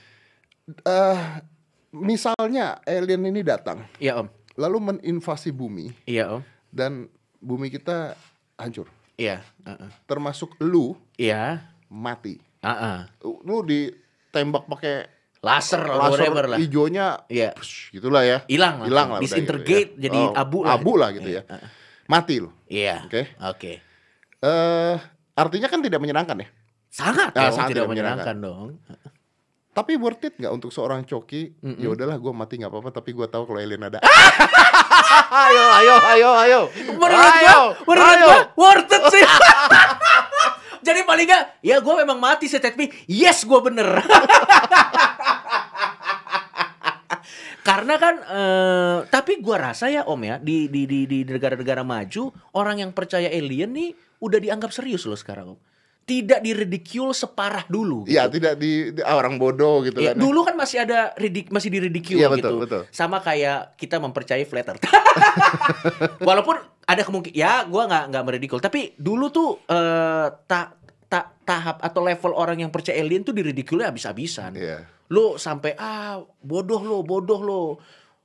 Eh, 0.66 1.20
misalnya 1.92 2.82
alien 2.82 3.22
ini 3.24 3.42
datang, 3.42 3.86
Iya 3.98 4.20
om. 4.20 4.28
Lalu 4.56 4.78
meninvasi 4.94 5.50
bumi 5.50 5.92
Iya 6.04 6.32
om. 6.32 6.42
dan 6.70 7.08
bumi 7.38 7.68
kita 7.68 8.16
hancur, 8.56 8.88
Iya. 9.16 9.44
Heeh. 9.62 9.90
termasuk 10.04 10.56
lu 10.60 10.96
Iya. 11.16 11.64
mati. 11.88 12.40
Heeh. 12.60 12.98
Lu 13.22 13.62
ditembak 13.62 14.66
pakai 14.66 15.06
laser, 15.40 15.84
laser 15.86 16.48
lah. 16.48 16.58
hijaunya, 16.58 17.22
Iya. 17.28 17.54
psh, 17.54 17.94
gitulah 17.94 18.24
ya. 18.24 18.42
Hilang 18.48 18.82
langsung. 18.82 18.90
Hilang 18.90 19.08
lah. 19.12 19.20
Disintegrate 19.22 19.94
gitu 19.94 20.00
ya. 20.00 20.04
jadi 20.04 20.20
Oh, 20.26 20.34
abu 20.34 20.60
lah. 20.64 20.74
Abu 20.74 20.92
lah 20.96 21.10
gitu 21.12 21.30
Iya. 21.30 21.44
ya. 21.44 21.58
Mati 22.06 22.36
lu. 22.40 22.50
Iya. 22.66 23.06
Oke. 23.06 23.22
Oke. 23.38 23.72
Eh, 24.42 24.96
artinya 25.34 25.68
kan 25.68 25.80
tidak 25.80 26.00
menyenangkan 26.00 26.38
ya. 26.38 26.48
Sangat 26.90 27.36
Ah, 27.36 27.52
dong, 27.52 27.56
sangat 27.56 27.70
tidak 27.76 27.86
tidak 27.86 27.90
menyenangkan 27.92 28.36
dong. 28.40 28.68
Tapi 29.76 30.00
worth 30.00 30.24
it 30.24 30.40
nggak 30.40 30.56
untuk 30.56 30.72
seorang 30.72 31.04
coki? 31.04 31.52
Mm-mm. 31.60 31.84
Ya 31.84 31.92
udahlah, 31.92 32.16
gue 32.16 32.32
mati 32.32 32.56
nggak 32.56 32.72
apa-apa. 32.72 32.96
Tapi 32.96 33.12
gue 33.12 33.28
tahu 33.28 33.44
kalau 33.44 33.60
alien 33.60 33.84
ada. 33.84 34.00
ayo, 35.52 35.66
ayo, 35.84 35.96
ayo, 36.16 36.30
ayo. 36.48 36.60
Menurut 36.96 37.36
gua, 37.44 37.76
menurut 37.84 38.18
gua 38.24 38.40
worth 38.56 38.96
it 38.96 39.04
sih. 39.12 39.24
Jadi 40.86 41.04
paling 41.04 41.28
gak, 41.28 41.60
ya 41.60 41.84
gue 41.84 41.94
memang 41.98 42.16
mati 42.22 42.48
sih 42.48 42.64
tapi 42.64 42.88
yes 43.12 43.44
gue 43.44 43.60
bener. 43.60 44.00
Karena 47.68 47.98
kan, 47.98 48.16
eh, 48.22 48.98
tapi 49.10 49.42
gua 49.42 49.74
rasa 49.74 49.90
ya 49.90 50.06
om 50.06 50.22
ya 50.22 50.38
di 50.38 50.70
di 50.70 50.86
di 50.86 51.10
di 51.10 51.26
negara-negara 51.26 51.82
maju 51.82 52.30
orang 52.54 52.86
yang 52.86 52.94
percaya 52.94 53.26
alien 53.28 53.74
nih 53.74 53.90
udah 54.22 54.38
dianggap 54.38 54.70
serius 54.70 55.04
loh 55.10 55.18
sekarang 55.18 55.58
om. 55.58 55.60
Tidak 56.06 56.40
diridicule 56.40 57.12
separah 57.12 57.66
dulu. 57.66 58.06
Iya, 58.06 58.30
gitu. 58.30 58.38
tidak 58.38 58.54
di, 58.58 58.94
di- 58.94 59.02
ah, 59.02 59.18
orang 59.18 59.42
bodoh 59.42 59.82
gitu 59.82 59.98
Ya, 59.98 60.14
kan. 60.14 60.22
dulu 60.22 60.46
kan 60.46 60.54
masih 60.54 60.86
ada 60.86 61.18
ridik 61.18 61.50
masih 61.50 61.74
diridicule 61.74 62.22
Iya, 62.22 62.30
betul, 62.30 62.62
gitu. 62.62 62.62
betul. 62.62 62.82
Sama 62.94 63.18
kayak 63.20 63.74
kita 63.74 63.98
mempercayai 63.98 64.46
flat 64.46 64.70
earth. 64.70 64.86
Walaupun 66.30 66.56
ada 66.86 67.02
kemungkinan 67.02 67.34
ya 67.34 67.66
gua 67.66 67.90
nggak 67.90 68.06
nggak 68.14 68.24
meridicule, 68.24 68.62
tapi 68.62 68.94
dulu 68.96 69.34
tuh 69.34 69.50
eh, 69.66 70.28
ta, 70.46 70.78
ta- 71.10 71.34
tahap 71.42 71.82
atau 71.82 72.02
level 72.02 72.32
orang 72.32 72.62
yang 72.62 72.70
percaya 72.70 73.02
alien 73.02 73.26
tuh 73.26 73.34
diridicule 73.34 73.82
habis-habisan. 73.82 74.54
Iya. 74.54 74.86
Lo 75.10 75.38
sampai 75.38 75.74
ah 75.74 76.22
bodoh 76.40 76.82
lo, 76.82 77.02
bodoh 77.02 77.42
lo. 77.42 77.62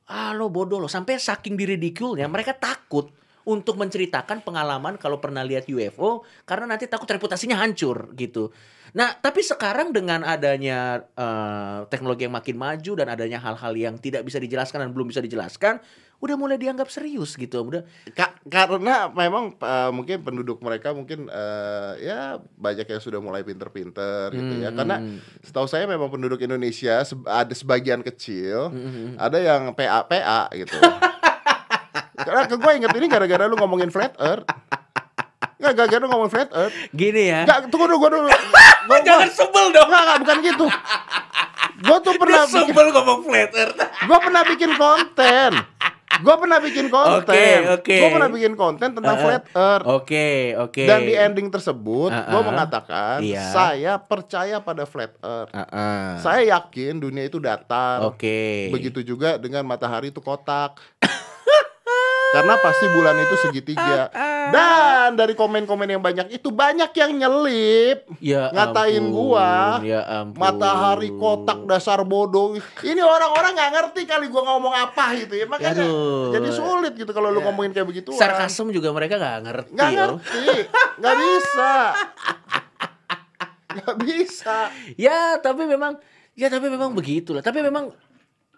Ah 0.04 0.34
lo 0.34 0.50
bodoh 0.50 0.76
lo 0.76 0.88
sampai 0.90 1.16
saking 1.16 1.54
diridiculnya 1.54 2.26
mereka 2.26 2.52
takut 2.52 3.08
untuk 3.42 3.74
menceritakan 3.74 4.40
pengalaman 4.40 4.94
kalau 4.94 5.16
pernah 5.16 5.40
lihat 5.40 5.64
UFO 5.66 6.20
karena 6.42 6.68
nanti 6.68 6.84
takut 6.84 7.06
reputasinya 7.06 7.56
hancur 7.56 8.12
gitu. 8.14 8.52
Nah, 8.90 9.14
tapi 9.14 9.40
sekarang 9.40 9.94
dengan 9.94 10.20
adanya 10.20 11.06
eh, 11.08 11.78
teknologi 11.86 12.26
yang 12.26 12.34
makin 12.34 12.56
maju 12.56 12.92
dan 12.96 13.06
adanya 13.06 13.38
hal-hal 13.38 13.72
yang 13.72 13.94
tidak 13.96 14.22
bisa 14.22 14.36
dijelaskan 14.36 14.82
dan 14.82 14.90
belum 14.90 15.06
bisa 15.06 15.22
dijelaskan, 15.22 15.78
udah 16.18 16.34
mulai 16.34 16.58
dianggap 16.58 16.90
serius 16.90 17.38
gitu. 17.38 17.62
Udah 17.62 17.86
Ka- 18.10 18.34
karena 18.42 19.06
memang 19.08 19.54
eh, 19.54 19.90
mungkin 19.90 20.20
penduduk 20.20 20.58
mereka 20.58 20.90
mungkin 20.90 21.30
eh, 21.30 21.92
ya 22.02 22.18
banyak 22.52 22.84
yang 22.84 22.98
sudah 22.98 23.22
mulai 23.22 23.40
pinter-pinter 23.40 24.34
gitu 24.34 24.54
ya. 24.58 24.74
Karena 24.74 24.98
Hmm. 24.98 25.22
setahu 25.40 25.64
saya 25.64 25.86
memang 25.86 26.10
penduduk 26.10 26.42
Indonesia 26.42 26.98
se- 27.00 27.14
ada 27.24 27.54
sebagian 27.54 28.02
kecil 28.02 28.68
Hmm. 28.68 29.14
ada 29.16 29.38
yang 29.38 29.70
PA 29.70 30.02
PA 30.02 30.50
gitu. 30.52 30.74
Karena 32.20 32.42
ke 32.44 32.54
gue 32.54 32.72
inget 32.74 32.92
ini 32.92 33.06
gara-gara 33.06 33.44
lu 33.44 33.56
ngomongin 33.56 33.88
flat 33.88 34.12
earth. 34.16 34.46
Nggak, 35.56 35.72
gara-gara 35.74 36.00
lu 36.00 36.08
ngomongin 36.08 36.32
flat 36.32 36.50
earth. 36.52 36.74
gini 36.90 37.22
ya. 37.26 37.44
Nggak, 37.44 37.68
tunggu 37.68 37.86
dulu, 37.86 37.96
gue 38.00 38.10
dulu. 38.14 38.28
Gua, 38.88 38.98
Jangan 39.00 39.28
sebel 39.28 39.64
dong. 39.70 39.86
Nggak, 39.86 40.02
nggak, 40.02 40.18
bukan 40.18 40.36
gitu. 40.42 40.66
Gue 41.80 41.96
tuh 41.98 42.12
Dia 42.12 42.20
pernah 42.20 42.42
bikin, 42.42 42.54
sebel 42.66 42.86
ngomong 42.90 43.20
flat 43.22 43.50
earth. 43.54 43.76
gue 43.78 44.18
pernah 44.20 44.42
bikin 44.44 44.70
konten. 44.74 45.52
Gue 46.20 46.34
pernah 46.36 46.58
bikin 46.58 46.86
konten. 46.88 47.32
Oke, 47.32 47.48
oke. 47.70 47.96
Gue 47.96 48.08
pernah 48.10 48.28
bikin 48.28 48.52
konten 48.54 48.88
tentang 48.92 49.14
Uh-uh. 49.14 49.24
flat 49.24 49.44
earth. 49.54 49.84
Oke, 49.86 50.28
oke. 50.58 50.82
Dan 50.82 51.00
di 51.02 51.14
ending 51.14 51.48
tersebut, 51.48 52.10
gue 52.10 52.28
Uh-uh. 52.34 52.44
mengatakan 52.46 53.20
Iya. 53.20 53.44
saya 53.46 53.92
percaya 53.96 54.58
pada 54.58 54.84
flat 54.84 55.16
earth. 55.18 55.48
Ah-ah. 55.50 56.18
Saya 56.18 56.44
yakin 56.50 56.98
dunia 56.98 57.24
itu 57.24 57.38
datar. 57.38 58.04
Oke. 58.04 58.68
Begitu 58.68 59.00
juga 59.02 59.36
dengan 59.36 59.64
matahari 59.64 60.08
itu 60.08 60.20
kotak. 60.20 60.76
Karena 62.40 62.56
pasti 62.56 62.86
bulan 62.88 63.16
itu 63.20 63.34
segitiga. 63.44 64.08
Dan 64.50 65.14
dari 65.14 65.36
komen-komen 65.36 65.84
yang 65.84 66.00
banyak 66.00 66.32
itu 66.32 66.48
banyak 66.48 66.88
yang 66.96 67.12
nyelip. 67.12 68.08
Ya 68.16 68.48
ngatain 68.48 69.04
ampun, 69.04 69.12
gua. 69.12 69.78
Ya 69.84 70.00
ampun. 70.08 70.40
Matahari 70.40 71.12
kotak 71.12 71.68
dasar 71.68 72.00
bodoh. 72.02 72.56
Ini 72.80 72.98
orang-orang 73.04 73.52
nggak 73.52 73.70
ngerti 73.76 74.02
kali 74.08 74.32
gua 74.32 74.56
ngomong 74.56 74.72
apa 74.72 75.12
gitu 75.20 75.36
ya. 75.36 75.44
Makanya 75.44 75.84
Aduh. 75.84 76.32
jadi 76.32 76.48
sulit 76.50 76.92
gitu 76.96 77.12
kalau 77.12 77.28
lu 77.28 77.44
Ya. 77.44 77.46
ngomongin 77.52 77.76
kayak 77.76 77.88
begitu. 77.88 78.10
Sarkasm 78.16 78.72
juga 78.72 78.88
mereka 78.90 79.20
nggak 79.20 79.38
ngerti. 79.44 79.70
Nggak 79.76 79.90
ngerti. 79.92 80.44
Nggak 80.98 81.16
bisa. 81.20 81.72
Nggak 83.70 83.96
bisa. 84.02 84.56
Ya, 84.98 85.38
tapi 85.38 85.62
memang 85.68 86.00
ya 86.34 86.48
tapi 86.50 86.66
memang 86.66 86.90
begitulah. 86.96 87.44
Tapi 87.44 87.62
memang 87.62 87.92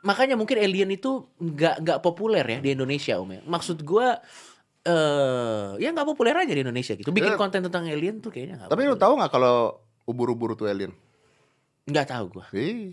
makanya 0.03 0.35
mungkin 0.35 0.59
alien 0.59 0.91
itu 0.91 1.27
nggak 1.39 1.81
nggak 1.81 1.99
populer 2.01 2.43
ya 2.45 2.59
di 2.59 2.75
Indonesia, 2.75 3.17
Om 3.17 3.31
ya. 3.33 3.41
Maksud 3.43 3.83
gua 3.83 4.19
eh 4.83 5.69
ya 5.79 5.89
nggak 5.91 6.07
populer 6.07 6.35
aja 6.35 6.51
di 6.51 6.63
Indonesia 6.63 6.93
gitu. 6.93 7.11
Bikin 7.11 7.35
Ya. 7.35 7.39
konten 7.39 7.63
tentang 7.63 7.87
alien 7.87 8.19
tuh 8.19 8.29
kayaknya 8.29 8.67
nggak. 8.67 8.71
Tapi 8.71 8.83
lu 8.83 8.99
tahu 8.99 9.15
nggak 9.15 9.31
kalau 9.31 9.79
ubur-ubur 10.05 10.55
itu 10.55 10.67
alien? 10.67 10.93
nggak 11.83 12.07
tahu 12.09 12.25
gua. 12.31 12.47
Ih. 12.55 12.91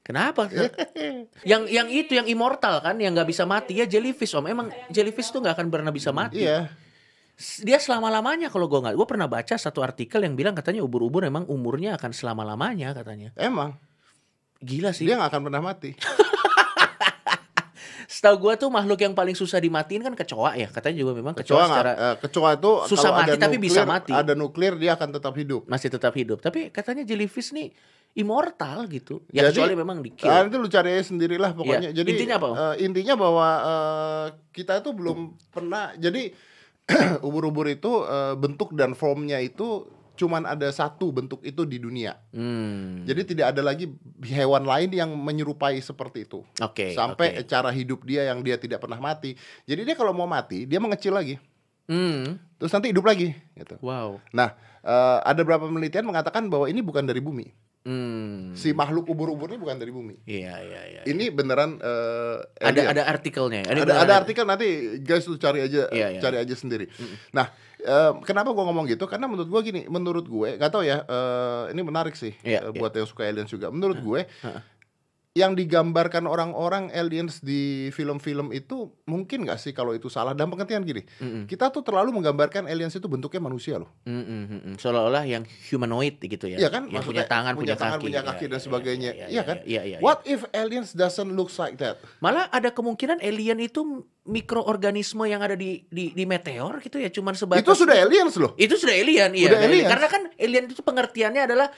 Kenapa? 0.00 0.48
yang 1.50 1.68
yang 1.68 1.88
itu 1.92 2.16
yang 2.16 2.24
immortal 2.24 2.80
kan 2.80 2.96
yang 2.96 3.12
nggak 3.12 3.28
bisa 3.28 3.44
mati 3.44 3.76
ya 3.76 3.84
jellyfish 3.84 4.32
om 4.32 4.48
emang 4.48 4.72
jellyfish 4.88 5.28
tuh 5.28 5.44
nggak 5.44 5.56
akan 5.60 5.68
pernah 5.68 5.92
bisa 5.92 6.08
mati 6.08 6.44
Iya. 6.44 6.72
Dia 7.38 7.78
selama 7.78 8.10
lamanya 8.10 8.50
kalau 8.50 8.66
gue 8.66 8.80
nggak 8.82 8.96
gue 8.98 9.06
pernah 9.06 9.30
baca 9.30 9.54
satu 9.54 9.78
artikel 9.78 10.24
yang 10.26 10.34
bilang 10.34 10.58
katanya 10.58 10.82
ubur-ubur 10.82 11.22
emang 11.22 11.46
umurnya 11.46 11.94
akan 11.94 12.10
selama 12.10 12.42
lamanya 12.42 12.90
katanya 12.90 13.30
Emang 13.38 13.76
gila 14.58 14.90
sih 14.90 15.04
dia 15.04 15.14
nggak 15.14 15.30
akan 15.30 15.42
pernah 15.44 15.62
mati. 15.62 15.90
setahu 18.08 18.36
gue 18.40 18.54
tuh 18.56 18.68
makhluk 18.68 18.98
yang 18.98 19.12
paling 19.12 19.32
susah 19.32 19.60
dimatiin 19.60 20.00
kan 20.00 20.10
kecoa 20.12 20.56
ya 20.56 20.66
katanya 20.66 20.96
juga 20.98 21.12
memang 21.12 21.36
kecoa, 21.36 21.54
Kecoa 21.54 21.68
secara 21.68 21.92
eh, 21.92 22.16
kecoa 22.18 22.48
itu 22.56 22.70
Susah 22.88 23.10
mati, 23.12 23.28
ada 23.28 23.34
tapi 23.38 23.56
bisa 23.56 23.80
nuklir- 23.80 23.92
mati. 23.92 24.12
Ada 24.12 24.32
nuklir 24.32 24.72
dia 24.74 24.96
akan 24.96 25.08
tetap 25.12 25.34
hidup. 25.34 25.62
masih 25.66 25.88
tetap 25.88 26.12
hidup 26.12 26.40
tapi 26.40 26.72
katanya 26.72 27.04
jellyfish 27.04 27.52
nih 27.52 27.68
immortal 28.16 28.88
gitu 28.88 29.22
ya 29.28 29.46
Jadi, 29.46 29.60
kecuali 29.60 29.74
memang 29.76 30.00
di 30.00 30.10
Ah, 30.24 30.42
nanti 30.42 30.56
lu 30.56 30.66
cari 30.66 30.96
sendirilah 30.98 31.52
pokoknya. 31.52 31.92
Iya. 31.92 32.00
Jadi 32.00 32.08
Intinya 32.10 32.34
apa, 32.34 32.48
eh, 32.48 32.74
intinya 32.82 33.14
bahwa 33.14 33.48
eh, 33.60 34.26
kita 34.50 34.80
itu 34.80 34.90
belum 34.90 35.18
pernah. 35.46 35.92
Jadi 35.94 36.32
ubur-ubur 37.22 37.68
itu 37.68 37.92
eh, 38.02 38.34
bentuk 38.34 38.72
dan 38.72 38.96
formnya 38.96 39.36
itu 39.38 39.84
cuman 40.18 40.42
ada 40.42 40.66
satu 40.74 41.14
bentuk 41.14 41.38
itu 41.46 41.62
di 41.62 41.78
dunia. 41.78 42.18
hmm. 42.34 43.06
Jadi 43.06 43.22
tidak 43.34 43.54
ada 43.54 43.62
lagi 43.62 43.86
hewan 44.26 44.66
lain 44.66 44.90
yang 44.90 45.10
menyerupai 45.14 45.78
seperti 45.78 46.26
itu. 46.26 46.42
oke 46.58 46.92
Sampai 46.98 47.38
oke. 47.38 47.46
cara 47.46 47.70
hidup 47.70 48.02
dia 48.02 48.26
yang 48.26 48.42
dia 48.42 48.58
tidak 48.58 48.82
pernah 48.82 48.98
mati. 48.98 49.38
Jadi 49.62 49.86
dia 49.86 49.94
kalau 49.94 50.10
mau 50.10 50.26
mati 50.26 50.66
dia 50.66 50.82
mengecil 50.82 51.14
lagi. 51.14 51.38
Hmm. 51.86 52.36
Terus 52.58 52.74
nanti 52.74 52.90
hidup 52.90 53.06
lagi 53.06 53.32
gitu. 53.54 53.78
wow 53.80 54.18
Nah, 54.34 54.52
eh, 54.82 55.18
ada 55.22 55.40
beberapa 55.46 55.70
penelitian 55.70 56.04
mengatakan 56.04 56.50
bahwa 56.50 56.66
ini 56.66 56.82
bukan 56.82 57.06
dari 57.06 57.22
bumi. 57.22 57.67
Hmm. 57.82 58.54
Si 58.54 58.72
makhluk 58.72 59.06
ubur-ubur 59.06 59.48
ini 59.48 59.58
bukan 59.58 59.76
dari 59.76 59.90
bumi. 59.90 60.14
iya 60.24 60.58
iya 60.58 60.80
iya 60.88 61.00
Ini 61.04 61.30
beneran 61.30 61.78
eh, 61.78 62.36
ada 62.58 62.72
alien. 62.74 62.86
ada 62.90 63.02
artikelnya 63.06 63.60
Ini 63.64 63.80
ada, 63.82 63.94
ada 64.02 64.14
artikel 64.18 64.44
nanti 64.44 64.66
guys 65.00 65.24
lu 65.24 65.36
cari 65.36 65.62
aja 65.62 65.86
Iya, 65.88 66.16
iya. 66.16 66.20
cari 66.20 66.36
aja 66.36 66.54
sendiri. 66.54 66.90
Nah, 67.30 67.48
eh, 67.78 68.12
kenapa 68.22 68.50
gua 68.50 68.66
ngomong 68.66 68.86
gitu? 68.86 69.04
Karena 69.04 69.26
menurut 69.26 69.46
gua 69.46 69.60
gini, 69.60 69.86
menurut 69.86 70.24
gue 70.24 70.56
nggak 70.56 70.70
tahu 70.70 70.82
ya, 70.82 71.02
eh, 71.02 71.72
ini 71.72 71.80
menarik 71.80 72.14
sih 72.14 72.34
Iya, 72.40 72.66
eh, 72.66 72.70
iya. 72.70 72.78
buat 72.78 72.92
yang 72.92 73.06
suka 73.06 73.22
aliens 73.24 73.48
juga. 73.48 73.68
Menurut 73.68 73.98
gue. 73.98 74.20
Yang 75.36 75.52
digambarkan 75.54 76.24
orang-orang 76.24 76.88
aliens 76.90 77.38
di 77.44 77.92
film-film 77.92 78.50
itu 78.50 78.90
mungkin 79.04 79.44
nggak 79.44 79.60
sih 79.60 79.76
kalau 79.76 79.92
itu 79.92 80.08
salah? 80.08 80.32
Dan 80.32 80.48
pengertian 80.48 80.82
gini, 80.82 81.04
Mm-mm. 81.20 81.44
kita 81.46 81.68
tuh 81.68 81.84
terlalu 81.84 82.16
menggambarkan 82.16 82.66
aliens 82.66 82.96
itu 82.96 83.06
bentuknya 83.06 83.38
manusia 83.38 83.78
loh. 83.78 83.92
Mm, 84.08 84.18
mm, 84.18 84.24
mm, 84.26 84.60
mm. 84.72 84.74
Seolah-olah 84.80 85.24
yang 85.28 85.44
humanoid 85.68 86.18
gitu 86.18 86.48
ya. 86.48 86.58
Iya 86.58 86.68
kan? 86.72 86.88
Yang 86.88 87.06
Maksudnya 87.06 87.06
punya 87.06 87.24
tangan, 87.28 87.52
punya, 87.54 87.76
tangan, 87.76 87.98
kaki. 88.00 88.04
punya 88.08 88.20
kaki 88.24 88.44
iya, 88.44 88.50
dan 88.50 88.58
iya, 88.58 88.64
sebagainya. 88.66 89.10
Iya, 89.12 89.26
Iya 89.28 89.42
kan? 89.44 89.56
Iya, 89.62 89.64
iya, 89.68 89.82
iya. 89.84 89.98
What 90.00 90.24
if 90.24 90.42
aliens 90.50 90.90
doesn't 90.96 91.30
look 91.36 91.52
like 91.60 91.76
that? 91.78 92.00
Malah 92.24 92.48
ada 92.50 92.72
kemungkinan 92.72 93.22
alien 93.22 93.60
itu 93.62 94.08
mikroorganisme 94.28 95.24
yang 95.24 95.40
ada 95.40 95.56
di 95.56 95.88
di, 95.88 96.12
di 96.12 96.24
meteor 96.28 96.82
gitu 96.84 97.00
ya, 97.00 97.08
cuman 97.08 97.32
sebatas 97.32 97.64
Itu 97.64 97.72
sudah 97.72 97.96
aliens 97.96 98.34
loh. 98.36 98.52
Itu 98.58 98.76
sudah 98.76 98.92
alien, 98.92 99.32
iya. 99.38 99.54
Aliens. 99.54 99.88
Karena 99.88 100.08
kan 100.10 100.22
alien 100.36 100.66
itu 100.68 100.82
pengertiannya 100.82 101.42
adalah 101.48 101.68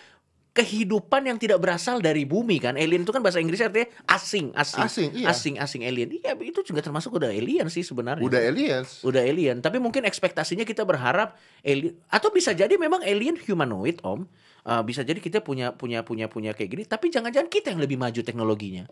kehidupan 0.61 1.25
yang 1.25 1.41
tidak 1.41 1.57
berasal 1.57 2.05
dari 2.05 2.29
bumi 2.29 2.61
kan. 2.61 2.77
Alien 2.77 3.09
itu 3.09 3.13
kan 3.17 3.25
bahasa 3.25 3.41
Inggrisnya 3.41 3.73
artinya 3.73 3.89
asing, 4.13 4.53
asing. 4.53 4.85
Asing, 4.85 5.11
iya. 5.17 5.27
Asing, 5.33 5.55
asing 5.57 5.83
alien. 5.89 6.13
Iya, 6.13 6.37
itu 6.45 6.61
juga 6.61 6.85
termasuk 6.85 7.17
udah 7.17 7.33
alien 7.33 7.73
sih 7.73 7.81
sebenarnya. 7.81 8.29
Udah 8.29 8.41
aliens. 8.45 9.01
udah 9.01 9.23
alien 9.25 9.59
tapi 9.65 9.79
mungkin 9.79 10.03
ekspektasinya 10.05 10.67
kita 10.67 10.83
berharap 10.85 11.39
alien 11.65 11.97
atau 12.11 12.29
bisa 12.35 12.53
jadi 12.53 12.75
memang 12.77 13.01
alien 13.07 13.39
humanoid 13.41 14.03
om 14.05 14.29
Uh, 14.61 14.85
bisa 14.85 15.01
jadi 15.01 15.17
kita 15.17 15.41
punya 15.41 15.73
punya 15.73 16.05
punya 16.05 16.29
punya 16.29 16.53
kayak 16.53 16.69
gini 16.69 16.85
tapi 16.85 17.09
jangan-jangan 17.09 17.49
kita 17.49 17.73
yang 17.73 17.81
lebih 17.81 17.97
maju 17.97 18.21
teknologinya 18.21 18.85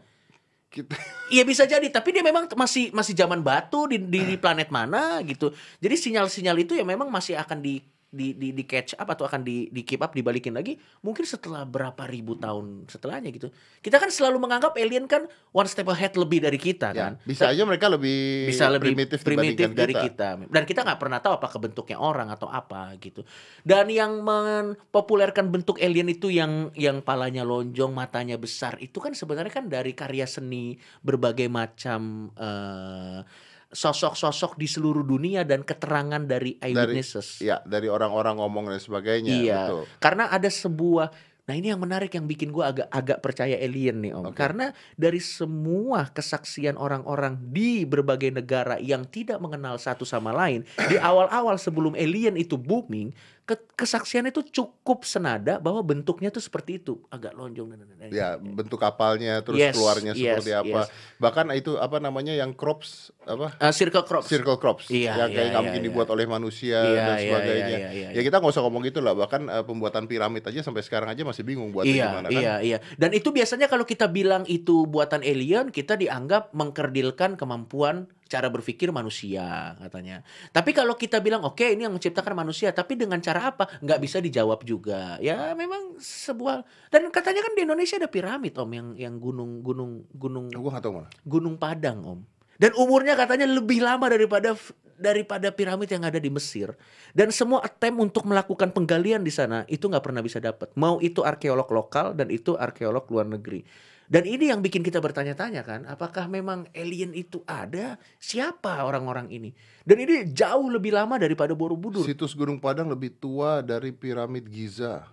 Kita 0.72 0.96
Iya 1.36 1.44
bisa 1.44 1.68
jadi 1.68 1.84
tapi 1.92 2.16
dia 2.16 2.24
memang 2.24 2.48
masih 2.56 2.88
masih 2.88 3.12
zaman 3.12 3.44
batu 3.44 3.84
di, 3.84 4.00
di, 4.00 4.32
di 4.32 4.36
planet 4.40 4.72
mana 4.72 5.20
gitu 5.28 5.52
jadi 5.76 5.92
sinyal-sinyal 5.92 6.56
itu 6.64 6.72
ya 6.72 6.88
memang 6.88 7.12
masih 7.12 7.36
akan 7.36 7.60
di 7.60 7.84
di, 8.08 8.32
di, 8.32 8.56
di 8.56 8.64
catch 8.64 8.96
up 8.96 9.04
atau 9.12 9.28
akan 9.28 9.44
di, 9.44 9.68
di 9.68 9.84
keep 9.84 10.00
up 10.00 10.16
dibalikin 10.16 10.56
lagi 10.56 10.80
mungkin 11.04 11.28
setelah 11.28 11.68
berapa 11.68 12.08
ribu 12.08 12.40
tahun 12.40 12.88
setelahnya 12.88 13.28
gitu 13.36 13.52
kita 13.84 14.00
kan 14.00 14.08
selalu 14.08 14.40
menganggap 14.40 14.72
alien 14.80 15.04
kan 15.04 15.28
one 15.52 15.68
step 15.68 15.84
ahead 15.92 16.16
lebih 16.16 16.40
dari 16.40 16.56
kita 16.56 16.96
ya, 16.96 17.12
kan 17.12 17.12
bisa 17.28 17.52
aja 17.52 17.68
mereka 17.68 17.92
lebih 17.92 18.48
bisa 18.48 18.64
lebih 18.72 18.96
primitif, 18.96 19.20
primitif, 19.20 19.68
dari 19.76 19.92
kita. 19.92 20.40
kita. 20.40 20.48
dan 20.48 20.62
kita 20.64 20.80
nggak 20.88 21.00
pernah 21.04 21.20
tahu 21.20 21.36
apakah 21.36 21.58
bentuknya 21.60 22.00
orang 22.00 22.32
atau 22.32 22.48
apa 22.48 22.96
gitu 22.96 23.28
dan 23.68 23.92
yang 23.92 24.24
mempopulerkan 24.24 25.52
bentuk 25.52 25.76
alien 25.76 26.08
itu 26.08 26.32
yang 26.32 26.72
yang 26.80 27.04
palanya 27.04 27.44
lonjong 27.44 27.92
matanya 27.92 28.40
besar 28.40 28.80
itu 28.80 29.04
kan 29.04 29.12
sebenarnya 29.12 29.52
kan 29.52 29.68
dari 29.68 29.92
karya 29.92 30.24
seni 30.24 30.80
berbagai 31.04 31.52
macam 31.52 32.32
eh, 32.40 33.20
sosok-sosok 33.68 34.56
di 34.56 34.64
seluruh 34.64 35.04
dunia 35.04 35.44
dan 35.44 35.60
keterangan 35.60 36.24
dari 36.24 36.56
eyewitnesses 36.56 37.44
Ya, 37.44 37.60
dari 37.68 37.92
orang-orang 37.92 38.40
ngomong 38.40 38.72
dan 38.72 38.80
sebagainya. 38.80 39.32
Iya, 39.32 39.60
betul. 39.68 39.82
karena 40.00 40.24
ada 40.32 40.48
sebuah 40.48 41.12
Nah 41.48 41.56
ini 41.56 41.72
yang 41.72 41.80
menarik 41.80 42.12
yang 42.12 42.28
bikin 42.28 42.52
gua 42.52 42.68
agak 42.76 42.92
agak 42.92 43.18
percaya 43.24 43.56
alien 43.56 44.04
nih 44.04 44.12
om, 44.12 44.28
Oke. 44.28 44.36
karena 44.36 44.76
dari 45.00 45.16
semua 45.16 46.04
kesaksian 46.12 46.76
orang-orang 46.76 47.40
di 47.40 47.88
berbagai 47.88 48.28
negara 48.28 48.76
yang 48.76 49.08
tidak 49.08 49.40
mengenal 49.40 49.80
satu 49.80 50.04
sama 50.04 50.36
lain 50.36 50.68
di 50.92 51.00
awal-awal 51.00 51.56
sebelum 51.56 51.96
alien 51.96 52.36
itu 52.36 52.60
booming, 52.60 53.16
kesaksian 53.54 54.26
itu 54.26 54.44
cukup 54.44 55.06
senada 55.06 55.56
bahwa 55.56 55.80
bentuknya 55.80 56.28
tuh 56.28 56.40
seperti 56.40 56.76
itu, 56.76 57.00
agak 57.08 57.32
lonjong 57.32 57.72
dan 57.72 57.78
dan- 57.86 58.10
Ya, 58.10 58.28
bentuk 58.36 58.76
kapalnya 58.76 59.40
terus 59.40 59.56
Yes, 59.56 59.72
keluarnya 59.72 60.12
yes, 60.12 60.20
seperti 60.20 60.50
apa. 60.52 60.80
yes. 60.84 61.16
Bahkan 61.16 61.52
itu 61.54 61.76
apa 61.76 61.96
namanya 61.96 62.32
yang 62.32 62.52
crops 62.52 63.14
apa? 63.22 63.54
Eh, 63.56 63.72
circle 63.72 64.02
crops. 64.02 64.26
Circle 64.26 64.56
crops 64.56 64.88
Iya, 64.88 65.12
yang 65.14 65.28
kayak 65.28 65.38
iya, 65.38 65.44
nggak 65.46 65.54
iya, 65.54 65.64
mungkin 65.64 65.82
iya. 65.82 65.88
dibuat 65.88 66.08
oleh 66.08 66.26
manusia 66.26 66.78
Iya, 66.78 66.96
dan 66.96 67.04
iya, 67.08 67.22
sebagainya. 67.22 67.68
iya, 67.68 67.88
iya, 67.90 68.08
Ya 68.08 68.10
iya. 68.12 68.22
kita 68.22 68.36
nggak 68.40 68.52
usah 68.52 68.62
ngomong 68.64 68.82
gitu 68.84 68.98
lah. 69.00 69.12
Bahkan 69.14 69.42
eh, 69.46 69.64
pembuatan 69.64 70.04
piramid 70.04 70.42
aja 70.42 70.60
sampai 70.60 70.82
sekarang 70.82 71.08
aja 71.08 71.22
masih 71.22 71.44
bingung 71.44 71.70
buatnya 71.70 71.94
Iya, 71.94 72.06
gimana 72.08 72.28
kan. 72.28 72.40
iya, 72.40 72.54
iya. 72.60 72.78
Dan 72.96 73.12
itu 73.12 73.28
biasanya 73.28 73.66
kalau 73.66 73.84
kita 73.84 74.08
bilang 74.08 74.42
itu 74.44 74.84
buatan 74.84 75.20
alien, 75.20 75.68
kita 75.68 75.94
dianggap 75.94 76.50
mengkerdilkan 76.52 77.36
kemampuan 77.36 78.08
cara 78.28 78.52
berpikir 78.52 78.92
manusia 78.92 79.74
katanya. 79.80 80.20
Tapi 80.52 80.76
kalau 80.76 80.94
kita 80.94 81.18
bilang 81.18 81.42
oke 81.42 81.64
ini 81.64 81.88
yang 81.88 81.94
menciptakan 81.96 82.36
manusia, 82.36 82.70
tapi 82.70 82.94
dengan 82.94 83.18
cara 83.24 83.50
apa? 83.50 83.66
Nggak 83.80 84.00
bisa 84.04 84.20
dijawab 84.20 84.62
juga. 84.62 85.16
Ya 85.18 85.56
memang 85.56 85.96
sebuah 85.98 86.62
dan 86.92 87.08
katanya 87.08 87.42
kan 87.42 87.52
di 87.56 87.64
Indonesia 87.64 87.96
ada 87.96 88.06
piramid 88.12 88.54
om 88.60 88.70
yang 88.70 88.88
yang 88.94 89.14
gunung 89.16 89.64
gunung 89.64 90.04
gunung 90.12 90.46
Gue 90.52 90.70
nggak 90.70 90.84
tahu 90.84 90.94
malah. 91.00 91.10
Gunung 91.24 91.56
Padang 91.56 91.98
om. 92.04 92.20
Dan 92.58 92.74
umurnya 92.74 93.14
katanya 93.14 93.46
lebih 93.46 93.80
lama 93.80 94.10
daripada 94.10 94.52
daripada 94.98 95.54
piramid 95.54 95.88
yang 95.88 96.02
ada 96.02 96.18
di 96.18 96.28
Mesir. 96.28 96.74
Dan 97.14 97.30
semua 97.30 97.62
attempt 97.62 98.02
untuk 98.02 98.26
melakukan 98.26 98.74
penggalian 98.74 99.22
di 99.22 99.30
sana 99.30 99.62
itu 99.70 99.86
nggak 99.86 100.02
pernah 100.02 100.20
bisa 100.20 100.42
dapat. 100.42 100.74
Mau 100.74 100.98
itu 100.98 101.22
arkeolog 101.22 101.70
lokal 101.70 102.18
dan 102.18 102.28
itu 102.28 102.58
arkeolog 102.58 103.06
luar 103.08 103.30
negeri. 103.30 103.62
Dan 104.08 104.24
ini 104.24 104.48
yang 104.48 104.64
bikin 104.64 104.80
kita 104.80 105.04
bertanya-tanya 105.04 105.60
kan, 105.68 105.84
apakah 105.84 106.24
memang 106.32 106.64
alien 106.72 107.12
itu 107.12 107.44
ada? 107.44 108.00
Siapa 108.16 108.80
orang-orang 108.80 109.28
ini? 109.28 109.52
Dan 109.84 110.00
ini 110.00 110.32
jauh 110.32 110.72
lebih 110.72 110.96
lama 110.96 111.20
daripada 111.20 111.52
Borobudur. 111.52 112.08
Situs 112.08 112.32
Gunung 112.32 112.56
Padang 112.56 112.88
lebih 112.88 113.12
tua 113.20 113.60
dari 113.60 113.92
piramid 113.92 114.48
Giza. 114.48 115.04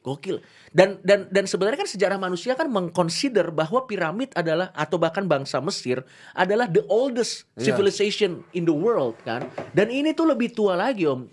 Gokil. 0.00 0.40
Dan 0.72 0.96
dan 1.04 1.28
dan 1.28 1.44
sebenarnya 1.44 1.84
kan 1.84 1.90
sejarah 1.90 2.16
manusia 2.16 2.56
kan 2.56 2.72
mengconsider 2.72 3.52
bahwa 3.52 3.84
piramid 3.84 4.32
adalah 4.32 4.72
atau 4.72 4.96
bahkan 4.96 5.28
bangsa 5.28 5.60
Mesir 5.60 6.00
adalah 6.32 6.64
the 6.72 6.80
oldest 6.88 7.44
Iya. 7.60 7.74
civilization 7.74 8.40
in 8.56 8.64
the 8.64 8.72
world 8.72 9.18
kan. 9.28 9.44
Dan 9.76 9.92
ini 9.92 10.16
tuh 10.16 10.24
lebih 10.24 10.56
tua 10.56 10.72
lagi 10.72 11.04
om. 11.04 11.28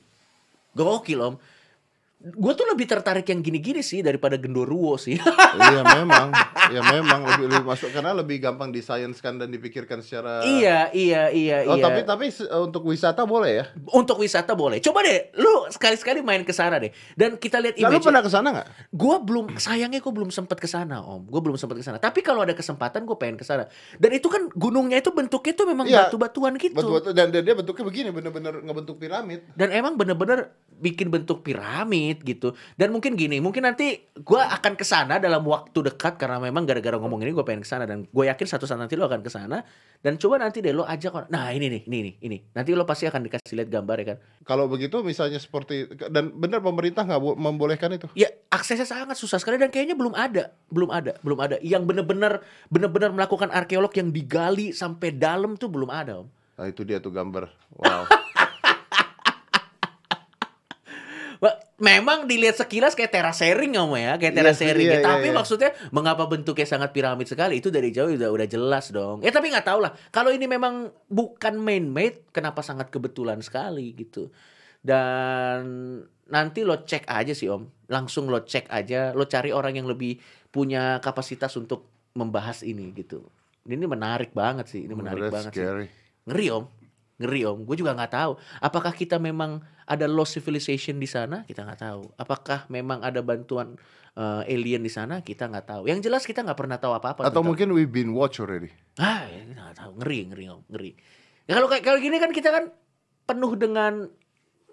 Gokil 0.75 1.19
om. 1.23 1.35
Gue 2.17 2.57
tuh 2.57 2.65
lebih 2.65 2.89
tertarik 2.89 3.29
yang 3.29 3.39
gini-gini 3.39 3.79
sih 3.79 4.01
daripada 4.01 4.35
Gendoruwo 4.35 4.97
sih. 4.97 5.21
iya 5.61 5.85
memang, 5.85 6.33
ya 6.67 6.81
memang 6.81 7.21
lebih 7.23 7.45
lebih 7.45 7.61
masuk 7.63 7.93
karena 7.93 8.09
lebih 8.11 8.41
gampang 8.41 8.73
disainskan 8.73 9.37
dan 9.37 9.53
dipikirkan 9.53 10.01
secara. 10.01 10.41
iya 10.41 10.89
iya 10.89 11.29
iya 11.29 11.57
Oh 11.63 11.77
iya. 11.77 11.85
tapi 11.85 12.01
tapi 12.01 12.25
se- 12.27 12.49
untuk 12.49 12.81
wisata 12.83 13.21
boleh 13.21 13.61
ya? 13.61 13.65
Untuk 13.93 14.17
wisata 14.17 14.57
boleh. 14.57 14.81
Coba 14.81 15.05
deh, 15.05 15.29
lu 15.37 15.69
sekali-sekali 15.69 16.25
main 16.25 16.41
ke 16.41 16.49
sana 16.51 16.81
deh. 16.81 16.89
Dan 17.13 17.37
kita 17.37 17.61
lihat 17.61 17.77
Nah, 17.77 17.93
lu 17.93 18.01
pernah 18.01 18.25
ke 18.25 18.31
sana 18.33 18.47
nggak? 18.49 18.67
Gue 18.89 19.15
belum 19.21 19.45
sayangnya 19.55 20.01
gue 20.01 20.09
belum 20.09 20.33
sempat 20.33 20.57
ke 20.57 20.65
sana 20.65 20.97
om. 20.97 21.21
Gue 21.21 21.37
belum 21.37 21.53
sempat 21.53 21.77
ke 21.77 21.85
sana. 21.85 22.01
Tapi 22.01 22.25
kalau 22.25 22.41
ada 22.41 22.57
kesempatan 22.57 23.05
gue 23.05 23.13
pengen 23.13 23.37
ke 23.37 23.45
sana. 23.45 23.69
Dan 23.93 24.09
itu 24.09 24.25
kan 24.25 24.49
gunungnya 24.57 24.97
itu 24.97 25.13
bentuknya 25.13 25.53
itu 25.53 25.63
memang 25.69 25.85
Iya. 25.85 26.09
batu-batuan 26.09 26.57
gitu. 26.57 26.81
Betul, 26.81 27.13
dan, 27.13 27.29
dan 27.29 27.45
dia 27.45 27.53
bentuknya 27.53 27.85
begini, 27.85 28.09
bener-bener 28.09 28.57
ngebentuk 28.57 28.97
piramid. 28.97 29.45
Dan 29.53 29.69
emang 29.69 29.93
bener-bener 29.93 30.49
bikin 30.77 31.09
bentuk 31.09 31.41
piramid 31.41 32.06
gitu. 32.15 32.55
Dan 32.79 32.95
mungkin 32.95 33.19
gini, 33.19 33.43
mungkin 33.43 33.67
nanti 33.67 34.07
gue 34.15 34.41
akan 34.41 34.79
ke 34.79 34.85
sana 34.87 35.19
dalam 35.19 35.43
waktu 35.43 35.75
dekat 35.91 36.15
karena 36.15 36.39
memang 36.39 36.63
gara-gara 36.63 36.95
ngomong 36.95 37.19
ini 37.27 37.35
gue 37.35 37.43
pengen 37.43 37.65
ke 37.65 37.69
sana 37.69 37.83
dan 37.83 38.07
gue 38.07 38.23
yakin 38.23 38.47
satu 38.47 38.63
saat 38.63 38.79
nanti 38.79 38.95
lo 38.95 39.11
akan 39.11 39.19
ke 39.19 39.27
sana. 39.27 39.59
Dan 39.97 40.15
coba 40.15 40.39
nanti 40.39 40.63
deh 40.63 40.71
lo 40.71 40.87
ajak 40.87 41.11
orang. 41.11 41.29
Nah 41.33 41.51
ini 41.51 41.67
nih, 41.67 41.81
ini 41.89 41.97
nih, 42.05 42.13
ini. 42.23 42.37
Nanti 42.55 42.71
lo 42.71 42.87
pasti 42.87 43.03
akan 43.09 43.27
dikasih 43.27 43.59
lihat 43.59 43.69
gambar 43.73 43.95
ya 43.99 44.05
kan. 44.15 44.17
Kalau 44.47 44.71
begitu 44.71 45.03
misalnya 45.03 45.41
seperti 45.41 45.89
dan 46.07 46.31
benar 46.31 46.63
pemerintah 46.63 47.03
nggak 47.03 47.19
bo- 47.19 47.35
membolehkan 47.35 47.91
itu. 47.91 48.07
Ya 48.15 48.31
aksesnya 48.47 48.87
sangat 48.87 49.19
susah 49.19 49.41
sekali 49.41 49.59
dan 49.59 49.73
kayaknya 49.73 49.97
belum 49.97 50.13
ada, 50.15 50.55
belum 50.71 50.89
ada, 50.93 51.17
belum 51.19 51.39
ada. 51.41 51.55
Yang 51.59 51.83
bener-bener 51.83 52.45
bener-bener 52.71 53.09
melakukan 53.11 53.49
arkeolog 53.51 53.91
yang 53.97 54.13
digali 54.13 54.71
sampai 54.71 55.11
dalam 55.17 55.57
tuh 55.57 55.67
belum 55.67 55.89
ada 55.89 56.23
om. 56.23 56.29
Nah 56.57 56.65
itu 56.69 56.81
dia 56.85 56.97
tuh 56.97 57.13
gambar. 57.13 57.49
Wow. 57.77 58.05
Memang 61.77 62.25
dilihat 62.25 62.57
sekilas 62.57 62.97
kayak 62.97 63.13
terasering 63.13 63.77
om 63.77 63.93
ya, 63.93 64.17
kayak 64.17 64.33
Iya, 64.33 64.39
terasering. 64.41 64.81
iya, 64.89 64.97
ya. 64.97 64.99
iya, 64.99 65.05
tapi 65.05 65.29
iya. 65.29 65.35
maksudnya 65.37 65.69
mengapa 65.93 66.25
bentuknya 66.25 66.65
sangat 66.65 66.89
piramid 66.89 67.29
sekali 67.29 67.61
itu 67.61 67.69
dari 67.69 67.93
jauh 67.93 68.09
udah 68.09 68.33
udah 68.33 68.47
jelas 68.49 68.89
dong. 68.89 69.21
Ya 69.21 69.29
tapi 69.29 69.53
nggak 69.53 69.61
tahu 69.61 69.85
lah. 69.85 69.93
Kalau 70.09 70.33
ini 70.33 70.49
memang 70.49 70.89
bukan 71.05 71.53
man 71.61 71.93
made, 71.93 72.25
kenapa 72.33 72.65
sangat 72.65 72.89
kebetulan 72.89 73.45
sekali 73.45 73.93
gitu. 73.93 74.33
Dan 74.81 75.61
nanti 76.27 76.65
lo 76.65 76.81
cek 76.81 77.05
aja 77.05 77.37
sih 77.37 77.45
om, 77.45 77.69
langsung 77.85 78.25
lo 78.25 78.41
cek 78.41 78.73
aja, 78.73 79.13
lo 79.13 79.29
cari 79.29 79.53
orang 79.53 79.77
yang 79.77 79.85
lebih 79.85 80.17
punya 80.49 80.97
kapasitas 80.97 81.53
untuk 81.61 81.85
membahas 82.17 82.65
ini 82.65 82.89
gitu. 82.97 83.21
Ini 83.69 83.85
menarik 83.85 84.33
banget 84.33 84.65
sih, 84.65 84.87
ini 84.89 84.97
menarik 84.97 85.29
That's 85.29 85.35
banget 85.35 85.51
sih. 85.53 85.61
scary. 85.61 85.87
Ngeri 86.25 86.47
om, 86.51 86.63
ngeri 87.17 87.41
om. 87.49 87.65
Gue 87.65 87.77
juga 87.77 87.97
nggak 87.97 88.13
tahu. 88.13 88.31
Apakah 88.61 88.93
kita 88.93 89.17
memang 89.17 89.61
ada 89.89 90.05
lost 90.05 90.37
civilization 90.37 91.01
di 91.01 91.09
sana? 91.09 91.41
Kita 91.43 91.65
nggak 91.65 91.81
tahu. 91.81 92.01
Apakah 92.15 92.69
memang 92.69 93.01
ada 93.01 93.21
bantuan 93.25 93.77
eh, 94.17 94.53
alien 94.53 94.81
di 94.81 94.89
sana? 94.89 95.21
Kita 95.21 95.49
nggak 95.49 95.65
tahu. 95.65 95.81
Yang 95.89 96.09
jelas 96.09 96.23
kita 96.25 96.45
nggak 96.45 96.57
pernah 96.57 96.77
tahu 96.77 96.93
apa-apa. 96.93 97.25
Atau 97.25 97.41
tentang- 97.41 97.47
mungkin 97.49 97.67
we've 97.73 97.91
been 97.91 98.13
watch 98.13 98.37
already. 98.37 98.69
Ah, 98.97 99.25
ya, 99.29 99.45
kita 99.45 99.61
nggak 99.61 99.77
tahu. 99.77 99.91
Ngeri, 100.01 100.19
ngeri 100.33 100.45
om, 100.49 100.61
ngeri. 100.69 100.91
Ya, 101.49 101.51
kalau 101.57 101.67
kayak 101.69 101.83
kalau 101.85 101.99
gini 102.01 102.17
kan 102.21 102.31
kita 102.33 102.49
kan 102.53 102.63
penuh 103.27 103.53
dengan 103.57 103.93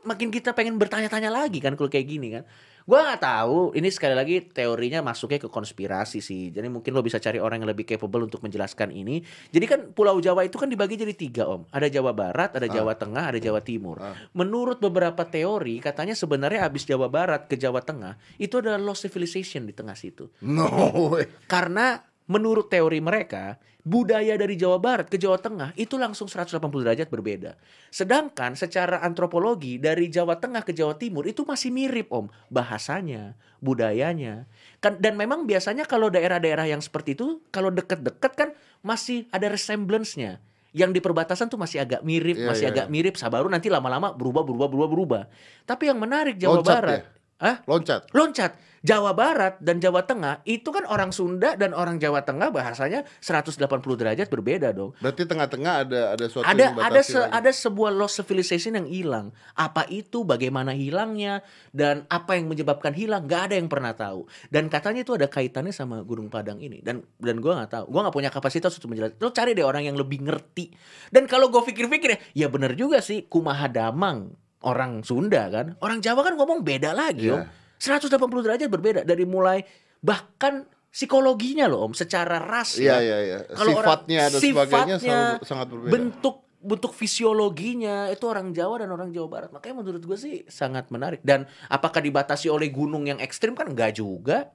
makin 0.04 0.28
kita 0.28 0.52
pengen 0.52 0.76
bertanya-tanya 0.76 1.32
lagi 1.32 1.64
kan 1.64 1.76
kalau 1.80 1.88
kayak 1.88 2.08
gini 2.08 2.28
kan. 2.40 2.44
Gua 2.84 3.00
nggak 3.00 3.22
tahu. 3.24 3.58
Ini 3.72 3.88
sekali 3.88 4.12
lagi 4.12 4.44
teorinya 4.44 5.00
masuknya 5.00 5.40
ke 5.40 5.48
konspirasi 5.48 6.20
sih. 6.20 6.52
Jadi 6.52 6.68
mungkin 6.68 6.92
lo 6.92 7.00
bisa 7.00 7.16
cari 7.16 7.40
orang 7.40 7.64
yang 7.64 7.70
lebih 7.72 7.88
capable 7.88 8.28
untuk 8.28 8.44
menjelaskan 8.44 8.92
ini. 8.92 9.24
Jadi 9.48 9.64
kan 9.64 9.80
Pulau 9.96 10.20
Jawa 10.20 10.44
itu 10.44 10.60
kan 10.60 10.68
dibagi 10.68 11.00
jadi 11.00 11.16
tiga 11.16 11.48
om. 11.48 11.64
Ada 11.72 11.88
Jawa 11.88 12.12
Barat, 12.12 12.60
ada 12.60 12.68
Jawa 12.68 12.92
Tengah, 12.92 13.32
ada 13.32 13.40
Jawa 13.40 13.64
Timur. 13.64 13.96
Ah. 14.04 14.12
Menurut 14.36 14.84
beberapa 14.84 15.24
teori 15.24 15.80
katanya 15.80 16.12
sebenarnya 16.12 16.68
habis 16.68 16.84
Jawa 16.84 17.08
Barat 17.08 17.48
ke 17.48 17.56
Jawa 17.56 17.80
Tengah 17.80 18.20
itu 18.36 18.60
ada 18.60 18.76
lost 18.76 19.08
civilization 19.08 19.64
di 19.64 19.72
tengah 19.72 19.96
situ. 19.96 20.28
No 20.44 20.68
way. 21.08 21.24
Karena 21.48 22.04
menurut 22.28 22.68
teori 22.68 23.00
mereka, 23.00 23.56
budaya 23.84 24.34
dari 24.40 24.56
Jawa 24.56 24.80
Barat 24.80 25.12
ke 25.12 25.20
Jawa 25.20 25.36
Tengah 25.36 25.76
itu 25.76 26.00
langsung 26.00 26.24
180 26.24 26.56
derajat 26.58 27.12
berbeda. 27.12 27.60
Sedangkan 27.92 28.56
secara 28.56 29.04
antropologi 29.04 29.76
dari 29.76 30.08
Jawa 30.08 30.40
Tengah 30.40 30.64
ke 30.64 30.72
Jawa 30.72 30.96
Timur 30.96 31.28
itu 31.28 31.44
masih 31.44 31.68
mirip 31.68 32.08
Om, 32.08 32.32
bahasanya, 32.48 33.36
budayanya. 33.60 34.48
Kan 34.80 34.96
dan 34.98 35.20
memang 35.20 35.44
biasanya 35.44 35.84
kalau 35.84 36.08
daerah-daerah 36.08 36.64
yang 36.64 36.80
seperti 36.80 37.12
itu 37.12 37.44
kalau 37.52 37.68
deket-deket 37.68 38.32
kan 38.32 38.50
masih 38.80 39.28
ada 39.28 39.52
resemblance-nya. 39.52 40.40
Yang 40.74 40.98
di 40.98 41.00
perbatasan 41.04 41.46
tuh 41.46 41.60
masih 41.60 41.86
agak 41.86 42.02
mirip, 42.02 42.34
Iya, 42.34 42.50
masih 42.50 42.66
iya, 42.66 42.72
agak 42.74 42.86
mirip, 42.90 43.14
sabaru 43.14 43.46
nanti 43.46 43.70
lama-lama 43.70 44.10
berubah 44.10 44.42
berubah 44.42 44.66
berubah 44.66 44.88
berubah. 44.90 45.22
Tapi 45.62 45.86
yang 45.86 46.02
menarik 46.02 46.34
Jawa 46.34 46.58
Loncat 46.58 46.74
Barat, 46.74 47.00
ah 47.44 47.60
Loncat. 47.68 48.08
loncat. 48.16 48.52
Jawa 48.84 49.16
Barat 49.16 49.56
dan 49.64 49.80
Jawa 49.80 50.04
Tengah 50.04 50.44
itu 50.44 50.68
kan 50.68 50.84
orang 50.84 51.08
Sunda 51.08 51.56
dan 51.56 51.72
orang 51.72 51.96
Jawa 51.96 52.20
Tengah 52.20 52.52
bahasanya 52.52 53.08
180 53.16 53.56
derajat 53.96 54.28
berbeda 54.28 54.76
dong. 54.76 54.92
Berarti 55.00 55.24
tengah-tengah 55.24 55.88
ada 55.88 56.00
ada 56.12 56.24
suatu 56.28 56.44
Ada 56.44 56.60
yang 56.68 56.76
ada 56.76 57.00
se- 57.00 57.16
lagi. 57.16 57.32
ada 57.32 57.48
sebuah 57.48 57.96
lost 57.96 58.20
civilization 58.20 58.76
yang 58.76 58.84
hilang. 58.84 59.32
Apa 59.56 59.88
itu, 59.88 60.28
bagaimana 60.28 60.76
hilangnya 60.76 61.40
dan 61.72 62.04
apa 62.12 62.36
yang 62.36 62.44
menyebabkan 62.44 62.92
hilang? 62.92 63.24
Gak 63.24 63.48
ada 63.48 63.54
yang 63.56 63.72
pernah 63.72 63.96
tahu. 63.96 64.28
Dan 64.52 64.68
katanya 64.68 65.00
itu 65.00 65.16
ada 65.16 65.32
kaitannya 65.32 65.72
sama 65.72 66.04
Gunung 66.04 66.28
Padang 66.28 66.60
ini. 66.60 66.84
Dan 66.84 67.08
dan 67.16 67.40
gua 67.40 67.64
nggak 67.64 67.72
tahu. 67.72 67.84
Gua 67.88 68.04
nggak 68.04 68.16
punya 68.20 68.28
kapasitas 68.28 68.76
untuk 68.76 68.92
menjelaskan. 68.92 69.16
Lo 69.16 69.32
cari 69.32 69.56
deh 69.56 69.64
orang 69.64 69.88
yang 69.88 69.96
lebih 69.96 70.20
ngerti. 70.20 70.68
Dan 71.08 71.24
kalau 71.24 71.48
gue 71.48 71.64
pikir-pikir 71.64 72.08
ya, 72.12 72.18
ya 72.36 72.46
bener 72.52 72.76
juga 72.76 73.00
sih. 73.00 73.24
Kumaha 73.24 73.64
Damang 73.72 74.43
orang 74.64 75.00
Sunda 75.00 75.46
kan, 75.46 75.76
orang 75.78 76.00
Jawa 76.00 76.20
kan 76.22 76.34
ngomong 76.34 76.60
beda 76.60 76.90
lagi 76.90 77.28
Iya. 77.28 77.36
om. 77.38 77.44
180 77.76 78.08
derajat 78.40 78.66
berbeda 78.66 79.00
dari 79.02 79.22
mulai 79.22 79.60
bahkan 80.00 80.64
psikologinya 80.88 81.66
loh 81.66 81.84
om, 81.84 81.92
secara 81.92 82.38
ras 82.38 82.76
Iya 82.76 82.96
ya 82.96 82.98
iya 82.98 83.18
iya. 83.20 83.38
Kalau 83.50 83.72
orang- 83.74 84.00
Sifatnya 84.00 84.22
dan 84.24 84.40
sebagainya 84.40 84.96
sifatnya, 84.96 84.98
selalu 85.36 85.44
sangat 85.44 85.66
berbeda. 85.68 85.92
bentuk 85.92 86.36
bentuk 86.60 86.92
fisiologinya 86.94 88.08
itu 88.08 88.24
orang 88.24 88.48
Jawa 88.50 88.80
dan 88.80 88.88
orang 88.88 89.10
Jawa 89.10 89.28
Barat 89.28 89.50
makanya 89.50 89.76
menurut 89.76 90.00
gue 90.00 90.16
sih 90.16 90.34
sangat 90.46 90.88
menarik 90.88 91.20
dan 91.20 91.44
apakah 91.66 92.00
dibatasi 92.00 92.48
oleh 92.48 92.68
gunung 92.68 93.04
yang 93.04 93.18
ekstrim 93.18 93.52
kan 93.52 93.68
enggak 93.68 93.92
juga 93.94 94.48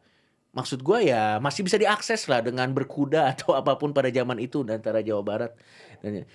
maksud 0.50 0.82
gue 0.82 1.06
ya 1.06 1.38
masih 1.38 1.62
bisa 1.62 1.78
diakses 1.78 2.26
lah 2.26 2.42
dengan 2.42 2.66
berkuda 2.70 3.22
atau 3.32 3.54
apa 3.54 3.76
pun 3.76 3.92
pada 3.92 4.10
zaman 4.10 4.38
itu 4.38 4.66
antara 4.66 5.02
Jawa 5.02 5.22
Barat 5.22 5.52
dan 6.00 6.26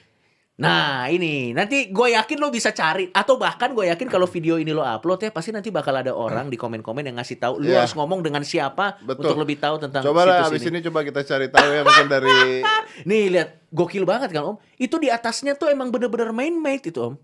Nah 0.54 1.10
ini 1.10 1.50
nanti 1.50 1.90
gue 1.90 2.14
yakin 2.14 2.38
lo 2.38 2.46
bisa 2.46 2.70
cari 2.70 3.10
atau 3.10 3.34
bahkan 3.34 3.74
gue 3.74 3.90
yakin 3.90 4.06
kalau 4.06 4.22
video 4.24 4.54
ini 4.54 4.70
lo 4.70 4.86
upload 4.86 5.18
ya 5.20 5.30
pasti 5.30 5.50
nanti 5.50 5.74
bakal 5.74 5.90
ada 5.90 6.14
orang 6.14 6.46
di 6.46 6.54
komen-komen 6.54 7.02
yang 7.02 7.18
ngasih 7.18 7.42
tahu 7.42 7.58
lo 7.58 7.66
Iya. 7.66 7.82
harus 7.82 7.90
ngomong 7.92 8.22
dengan 8.22 8.46
siapa 8.46 9.02
Betul. 9.02 9.34
untuk 9.34 9.38
lebih 9.42 9.58
tahu 9.58 9.82
tentang 9.82 10.06
Coba 10.06 10.22
lah 10.22 10.46
abis 10.46 10.62
ini 10.62 10.78
coba 10.80 11.02
kita 11.02 11.26
cari 11.26 11.50
tahu 11.50 11.68
ya 11.68 11.82
mungkin 11.82 12.06
dari 12.06 12.62
Nih 13.10 13.34
lihat 13.34 13.66
gokil 13.68 14.06
banget 14.06 14.30
kan 14.30 14.54
om. 14.54 14.56
Itu 14.76 15.02
di 15.02 15.10
atasnya 15.10 15.58
tuh 15.58 15.66
emang 15.68 15.90
bener-bener 15.90 16.30
main 16.30 16.54
made 16.54 16.86
itu 16.86 17.02
om. 17.02 17.14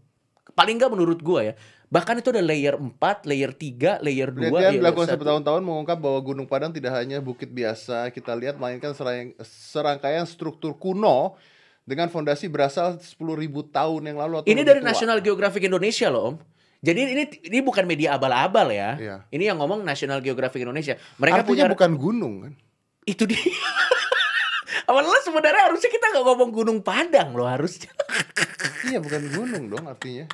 Paling 0.50 0.82
nggak 0.82 0.90
menurut 0.90 1.22
gua 1.22 1.46
ya. 1.46 1.54
Bahkan 1.86 2.18
itu 2.18 2.30
ada 2.30 2.38
layer 2.40 2.74
4, 2.74 2.98
layer 3.24 3.50
3, 3.50 3.98
layer 4.00 4.30
2, 4.30 4.42
Penelitian 4.44 4.74
dilakukan 4.74 5.06
1. 5.08 5.18
bertahun-tahun 5.18 5.58
mengungkap 5.60 5.98
bahwa 5.98 6.18
Gunung 6.20 6.46
Padang 6.46 6.70
tidak 6.70 6.94
hanya 6.94 7.18
bukit 7.18 7.46
biasa 7.46 8.10
kita 8.10 8.30
lihat, 8.32 8.54
melainkan 8.56 8.90
serang- 8.90 9.34
serangkaian 9.40 10.22
struktur 10.22 10.74
kuno 10.74 11.34
dengan 11.84 12.06
fondasi 12.12 12.46
berasal 12.46 13.00
10.000 13.00 13.16
tahun 13.72 14.02
yang 14.06 14.18
lalu 14.20 14.34
atau 14.40 14.48
Ini 14.48 14.62
dari 14.62 14.80
tua. 14.80 14.88
National 14.92 15.18
Geographic 15.24 15.62
Indonesia 15.66 16.08
loh, 16.12 16.34
Om. 16.34 16.36
Jadi 16.80 17.00
ini 17.12 17.24
ini 17.52 17.58
bukan 17.60 17.84
media 17.84 18.16
abal-abal 18.16 18.72
ya. 18.72 18.96
Iya. 18.96 19.16
Ini 19.28 19.52
yang 19.52 19.60
ngomong 19.60 19.84
National 19.84 20.24
Geographic 20.24 20.64
Indonesia. 20.64 20.96
Mereka 21.20 21.44
Artinya 21.44 21.50
punya 21.52 21.64
bukan 21.68 21.92
gunung 22.00 22.34
kan? 22.48 22.52
itu 23.08 23.24
dia. 23.26 23.40
Awalnya 24.88 25.20
sebenarnya 25.22 25.62
harusnya 25.70 25.90
kita 25.90 26.06
nggak 26.14 26.24
ngomong 26.24 26.50
Gunung 26.50 26.78
Padang 26.82 27.34
loh 27.34 27.46
harusnya. 27.46 27.90
Iya 28.86 28.98
bukan 28.98 29.22
gunung 29.34 29.64
dong 29.70 29.84
artinya. 29.86 30.26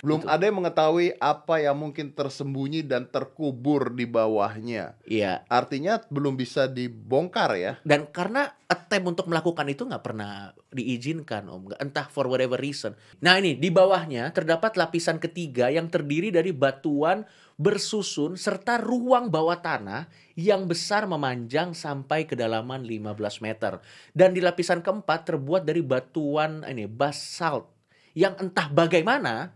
Belum 0.00 0.24
ada 0.24 0.48
yang 0.48 0.64
mengetahui 0.64 1.20
apa 1.20 1.60
yang 1.60 1.76
mungkin 1.76 2.16
tersembunyi 2.16 2.80
dan 2.86 3.04
terkubur 3.04 3.92
di 3.92 4.08
bawahnya. 4.08 4.96
Iya. 5.04 5.44
Artinya 5.52 6.00
belum 6.08 6.40
bisa 6.40 6.64
dibongkar 6.70 7.52
ya. 7.60 7.72
Dan 7.84 8.08
karena 8.08 8.48
attempt 8.64 9.18
untuk 9.18 9.26
melakukan 9.28 9.68
itu 9.68 9.84
nggak 9.84 10.00
pernah 10.00 10.56
diizinkan 10.72 11.52
om, 11.52 11.68
entah 11.76 12.08
for 12.08 12.24
whatever 12.24 12.56
reason. 12.56 12.96
Nah 13.20 13.36
ini 13.36 13.52
di 13.60 13.68
bawahnya 13.68 14.32
terdapat 14.32 14.80
lapisan 14.80 15.20
ketiga 15.20 15.68
yang 15.68 15.92
terdiri 15.92 16.32
dari 16.32 16.56
batuan 16.56 17.28
bersusun 17.60 18.40
serta 18.40 18.80
ruang 18.80 19.28
bawah 19.28 19.60
tanah 19.60 20.08
yang 20.34 20.64
besar 20.64 21.04
memanjang 21.04 21.76
sampai 21.76 22.24
kedalaman 22.24 22.88
15 22.88 23.44
meter. 23.44 23.78
Dan 24.16 24.32
di 24.32 24.40
lapisan 24.40 24.80
keempat 24.80 25.28
terbuat 25.28 25.68
dari 25.68 25.84
batuan 25.84 26.64
ini 26.64 26.88
basalt 26.88 27.68
yang 28.16 28.36
entah 28.40 28.68
bagaimana 28.72 29.52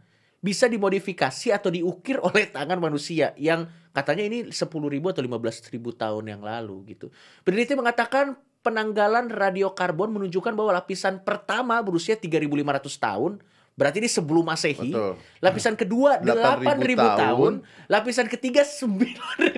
bisa 0.46 0.70
dimodifikasi 0.70 1.50
atau 1.50 1.74
diukir 1.74 2.22
oleh 2.22 2.46
tangan 2.46 2.78
manusia 2.78 3.34
yang 3.34 3.66
katanya 3.90 4.22
ini 4.30 4.46
10.000 4.46 4.62
atau 5.10 5.22
15.000 5.26 5.74
tahun 5.74 6.24
yang 6.30 6.46
lalu 6.46 6.94
gitu. 6.94 7.10
Peneliti 7.42 7.74
mengatakan 7.74 8.38
penanggalan 8.62 9.26
radiokarbon 9.26 10.14
menunjukkan 10.14 10.54
bahwa 10.54 10.78
lapisan 10.78 11.18
pertama 11.26 11.82
berusia 11.82 12.14
3.500 12.14 12.46
tahun, 12.94 13.42
berarti 13.74 13.98
ini 13.98 14.06
sebelum 14.06 14.46
Masehi. 14.46 14.94
Betul. 14.94 15.18
Lapisan 15.42 15.74
kedua 15.74 16.22
8.000 16.22 16.94
8.000 16.94 17.22
tahun, 17.26 17.52
lapisan 17.90 18.26
ketiga 18.30 18.62
9.500 18.62 19.50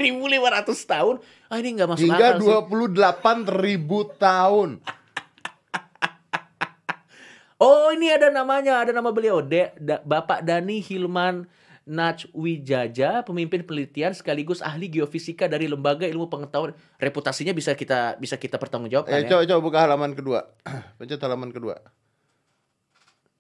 tahun. 0.89 1.15
Ah 1.53 1.57
ini 1.61 1.69
nggak 1.77 1.89
masuk 1.93 2.09
Hingga 2.09 2.41
akal 2.41 2.41
sih. 2.41 2.49
28.000 3.45 4.25
tahun. 4.25 4.69
Oh 7.59 7.91
ini 7.91 8.07
ada 8.15 8.31
namanya, 8.31 8.79
ada 8.87 8.95
nama 8.95 9.11
beliau, 9.11 9.43
De, 9.43 9.75
Da- 9.77 9.99
Bapak 10.01 10.47
Dani 10.47 10.79
Hilman 10.79 11.51
Najwijaja, 11.89 13.25
pemimpin 13.25 13.65
penelitian 13.65 14.15
sekaligus 14.15 14.61
ahli 14.61 14.87
geofisika 14.87 15.51
dari 15.51 15.67
Lembaga 15.67 16.05
Ilmu 16.05 16.29
Pengetahuan. 16.29 16.77
Reputasinya 17.01 17.51
bisa 17.51 17.75
kita 17.75 18.15
bisa 18.15 18.37
kita 18.37 18.61
pertanggungjawabkan 18.61 19.11
Eh, 19.11 19.25
ya. 19.25 19.29
coba 19.35 19.43
coba 19.43 19.61
buka 19.65 19.79
halaman 19.83 20.13
kedua. 20.15 20.53
Pencet 21.01 21.19
halaman 21.19 21.51
kedua. 21.51 21.81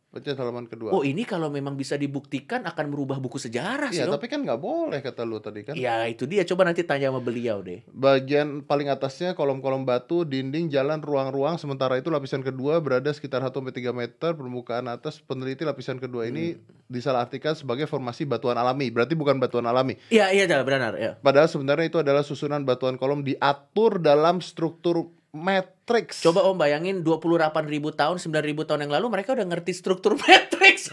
Pencet 0.08 0.40
halaman 0.40 0.64
kedua. 0.64 0.88
Oh 0.96 1.04
ini 1.04 1.28
kalau 1.28 1.52
memang 1.52 1.76
bisa 1.76 1.92
dibuktikan 2.00 2.64
akan 2.64 2.88
merubah 2.88 3.20
buku 3.20 3.36
sejarah 3.36 3.92
sih 3.92 4.00
Iya, 4.00 4.08
tapi 4.08 4.24
kan 4.24 4.40
nggak 4.40 4.56
boleh 4.56 5.04
kata 5.04 5.20
lu 5.28 5.36
tadi 5.36 5.68
kan. 5.68 5.76
Ya 5.76 6.08
itu 6.08 6.24
dia, 6.24 6.48
coba 6.48 6.64
nanti 6.64 6.80
tanya 6.80 7.12
sama 7.12 7.20
beliau 7.20 7.60
deh. 7.60 7.84
Bagian 7.92 8.64
paling 8.64 8.88
atasnya 8.88 9.36
kolom-kolom 9.36 9.84
batu, 9.84 10.24
dinding, 10.24 10.72
jalan, 10.72 11.04
ruang-ruang. 11.04 11.60
Sementara 11.60 12.00
itu 12.00 12.08
lapisan 12.08 12.40
kedua 12.40 12.80
berada 12.80 13.12
sekitar 13.12 13.44
1 13.44 13.52
sampai 13.52 13.76
3 13.76 13.92
meter. 13.92 14.32
Permukaan 14.32 14.88
atas 14.88 15.20
peneliti 15.20 15.68
lapisan 15.68 16.00
kedua 16.00 16.24
ini 16.24 16.56
Hmm. 16.56 16.64
disalahartikan 16.88 17.52
sebagai 17.52 17.84
formasi 17.84 18.24
batuan 18.24 18.56
alami. 18.56 18.88
Berarti 18.88 19.12
bukan 19.12 19.36
batuan 19.36 19.68
alami. 19.68 20.00
Iya 20.08 20.32
iya 20.32 20.48
benar 20.64 20.96
ya. 20.96 21.20
Padahal 21.20 21.52
sebenarnya 21.52 21.84
itu 21.84 22.00
adalah 22.00 22.24
susunan 22.24 22.64
batuan 22.64 22.96
kolom 22.96 23.20
diatur 23.20 24.00
dalam 24.00 24.40
struktur 24.40 25.12
matriks. 25.32 26.20
Coba 26.22 26.44
om 26.44 26.56
bayangin 26.56 27.04
28 27.04 27.68
ribu 27.68 27.92
tahun, 27.92 28.16
9 28.16 28.32
ribu 28.44 28.64
tahun 28.64 28.88
yang 28.88 28.92
lalu 28.96 29.06
mereka 29.12 29.36
udah 29.36 29.44
ngerti 29.44 29.76
struktur 29.76 30.16
matrix. 30.24 30.88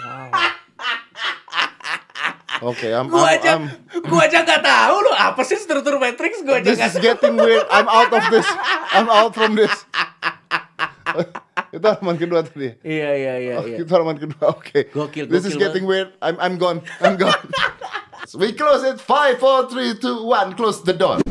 Oke, 2.64 2.88
I'm, 2.88 3.12
Gua 3.12 3.28
I'm- 3.28 3.36
aja, 3.36 3.50
I'm- 3.60 3.70
gua 4.08 4.26
aja 4.26 4.42
nggak 4.42 4.64
tahu 4.64 4.96
loh 5.04 5.16
apa 5.16 5.42
sih 5.44 5.60
struktur 5.60 6.00
matrix. 6.00 6.40
Gua 6.42 6.64
aja 6.64 6.72
this 6.72 6.80
nggak 6.80 6.94
is 6.96 7.04
getting 7.04 7.36
weird. 7.36 7.68
I'm 7.68 7.86
out 7.86 8.10
of 8.10 8.24
this. 8.32 8.48
I'm 8.96 9.10
out 9.12 9.36
from 9.36 9.60
this. 9.60 9.72
itu 11.76 11.84
halaman 11.84 12.16
kedua 12.16 12.48
tadi. 12.48 12.80
Iya 12.80 13.10
iya 13.16 13.34
iya. 13.40 13.54
Oh, 13.60 13.68
iya. 13.68 13.84
itu 13.84 13.92
halaman 13.92 14.16
kedua. 14.16 14.56
Oke. 14.56 14.88
Gokil, 14.88 15.28
This 15.28 15.44
is 15.44 15.60
getting 15.60 15.84
weird. 15.84 16.16
I'm 16.24 16.40
I'm 16.40 16.56
gone. 16.56 16.80
I'm 17.04 17.20
gone. 17.20 17.36
So 18.26 18.42
we 18.42 18.58
close 18.58 18.82
it. 18.82 18.98
Five, 18.98 19.38
four, 19.38 19.70
three, 19.70 19.94
two, 20.02 20.26
one. 20.26 20.58
Close 20.58 20.82
the 20.82 20.98
door. 20.98 21.22